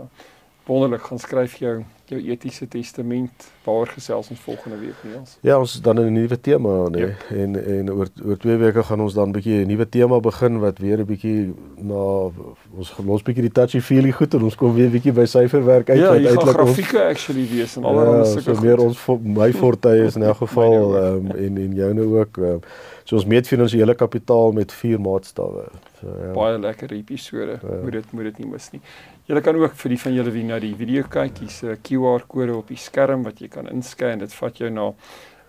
Wonderlik, 0.66 1.00
gaan 1.02 1.18
skryf 1.18 1.54
jou 1.56 1.84
jou 2.08 2.20
etiese 2.20 2.68
testament. 2.68 3.48
Waar 3.64 3.86
gesels 3.86 4.30
ons 4.30 4.40
volgende 4.40 4.78
week 4.78 4.98
nie 5.02 5.16
ons. 5.18 5.38
Ja, 5.40 5.58
ons 5.58 5.74
is 5.74 5.82
dan 5.82 5.98
in 5.98 6.06
'n 6.06 6.12
nuwe 6.12 6.40
tema 6.40 6.88
nê. 6.90 6.98
Yep. 6.98 7.24
En 7.30 7.64
en 7.64 7.90
oor 7.92 8.08
oor 8.24 8.36
2 8.36 8.56
weke 8.56 8.82
gaan 8.82 9.00
ons 9.00 9.14
dan 9.14 9.28
'n 9.28 9.32
bietjie 9.32 9.64
'n 9.64 9.66
nuwe 9.66 9.88
tema 9.88 10.20
begin 10.20 10.58
wat 10.58 10.78
weer 10.78 10.98
'n 10.98 11.04
bietjie 11.04 11.54
na 11.76 12.30
ons 12.76 12.94
los 13.04 13.22
bietjie 13.22 13.42
die 13.42 13.52
touchy 13.52 13.80
feely 13.80 14.10
goed 14.12 14.34
en 14.34 14.42
ons 14.42 14.54
kom 14.54 14.74
weer 14.74 14.90
bietjie 14.90 15.12
by 15.12 15.24
syferwerk 15.24 15.90
uit 15.90 15.98
Ja, 15.98 16.08
wat 16.08 16.16
eintlik 16.16 16.40
ons 16.40 16.50
grafieke 16.50 17.04
actually 17.04 17.46
wees 17.50 17.76
en 17.76 17.84
allerlei 17.84 18.18
ja, 18.18 18.24
sulke 18.24 18.54
so 18.54 18.60
meer 18.60 18.80
ons 18.80 19.06
my 19.22 19.52
forte 19.52 19.88
is 20.04 20.16
in 20.16 20.22
elk 20.22 20.36
geval 20.46 20.96
um, 20.96 21.30
en 21.30 21.58
en 21.58 21.74
joune 21.74 22.02
ook. 22.02 22.36
Um, 22.36 22.60
so 23.04 23.16
ons 23.16 23.26
meet 23.26 23.46
finansiële 23.46 23.94
kapitaal 23.94 24.52
met 24.52 24.72
vier 24.72 25.00
maatstawwe. 25.00 25.68
So 26.00 26.06
ja. 26.22 26.32
baie 26.34 26.58
lekker 26.58 26.92
episode. 26.92 27.58
Ja. 27.62 27.76
Moet 27.82 27.92
dit 27.92 28.12
moet 28.12 28.30
dit 28.30 28.38
nie 28.38 28.48
mis 28.50 28.70
nie. 28.74 28.80
Julle 29.26 29.42
kan 29.42 29.56
ook 29.58 29.74
vir 29.74 29.94
die 29.94 29.98
van 29.98 30.14
julle 30.14 30.32
wie 30.34 30.44
na 30.46 30.58
die 30.62 30.74
video 30.78 31.02
kyk, 31.10 31.38
hier's 31.42 31.62
'n 31.62 31.78
QR-kode 31.96 32.56
op 32.56 32.68
die 32.68 32.80
skerm 32.80 33.24
wat 33.24 33.40
jy 33.40 33.48
kan 33.48 33.68
inscan 33.72 34.16
en 34.16 34.24
dit 34.24 34.36
vat 34.40 34.60
jou 34.62 34.70
na 34.70 34.92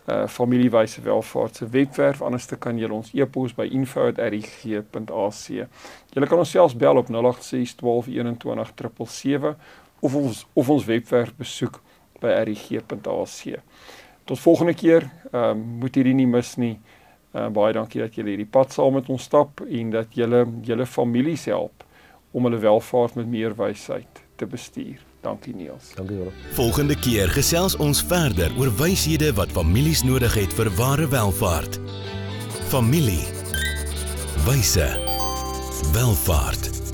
uh 0.07 0.23
familiewyse 0.31 1.01
welvaart 1.03 1.55
se 1.55 1.67
webwerf. 1.69 2.21
Anders 2.23 2.47
kan 2.59 2.77
julle 2.79 2.93
ons 2.95 3.11
e-pos 3.13 3.53
by 3.55 3.65
info@rig.ac. 3.75 5.41
Julle 6.13 6.27
kan 6.27 6.39
ons 6.39 6.49
selfs 6.49 6.75
bel 6.75 6.97
op 6.97 7.09
086 7.11 7.75
12 7.75 8.07
21 8.07 8.71
777 8.75 9.55
of 9.99 10.15
ons 10.15 10.45
of 10.53 10.69
ons 10.69 10.85
webwerf 10.85 11.35
besoek 11.35 11.81
by 12.21 12.43
rig.ac. 12.43 13.59
Tot 14.27 14.39
volgende 14.39 14.73
keer, 14.73 15.09
ehm 15.31 15.49
um, 15.49 15.65
moet 15.79 15.95
hierdie 15.95 16.15
nie 16.15 16.27
mis 16.27 16.55
nie. 16.55 16.77
Uh, 17.35 17.47
baie 17.53 17.73
dankie 17.75 18.01
dat 18.01 18.15
julle 18.15 18.33
hierdie 18.33 18.49
pad 18.49 18.71
saam 18.73 18.95
met 18.97 19.09
ons 19.09 19.23
stap 19.23 19.61
en 19.61 19.91
dat 19.93 20.15
julle 20.15 20.45
julle 20.65 20.85
families 20.85 21.45
help 21.45 21.83
om 22.31 22.47
hulle 22.47 22.59
welvaart 22.63 23.15
met 23.19 23.27
meer 23.27 23.55
wysheid 23.55 24.23
te 24.35 24.47
bestuur. 24.47 25.03
Dankie 25.27 25.55
Niels. 25.55 25.91
Dankie 25.95 26.15
wel. 26.17 26.31
Volgende 26.51 26.95
keer 26.95 27.29
gesels 27.29 27.75
ons 27.75 27.99
verder 28.07 28.53
oor 28.57 28.71
wyshede 28.79 29.33
wat 29.35 29.51
families 29.51 30.03
nodig 30.07 30.33
het 30.39 30.55
vir 30.55 30.71
ware 30.79 31.07
welvaart. 31.11 31.79
Familie. 32.71 33.25
Wyse. 34.47 34.87
Welvaart. 35.91 36.86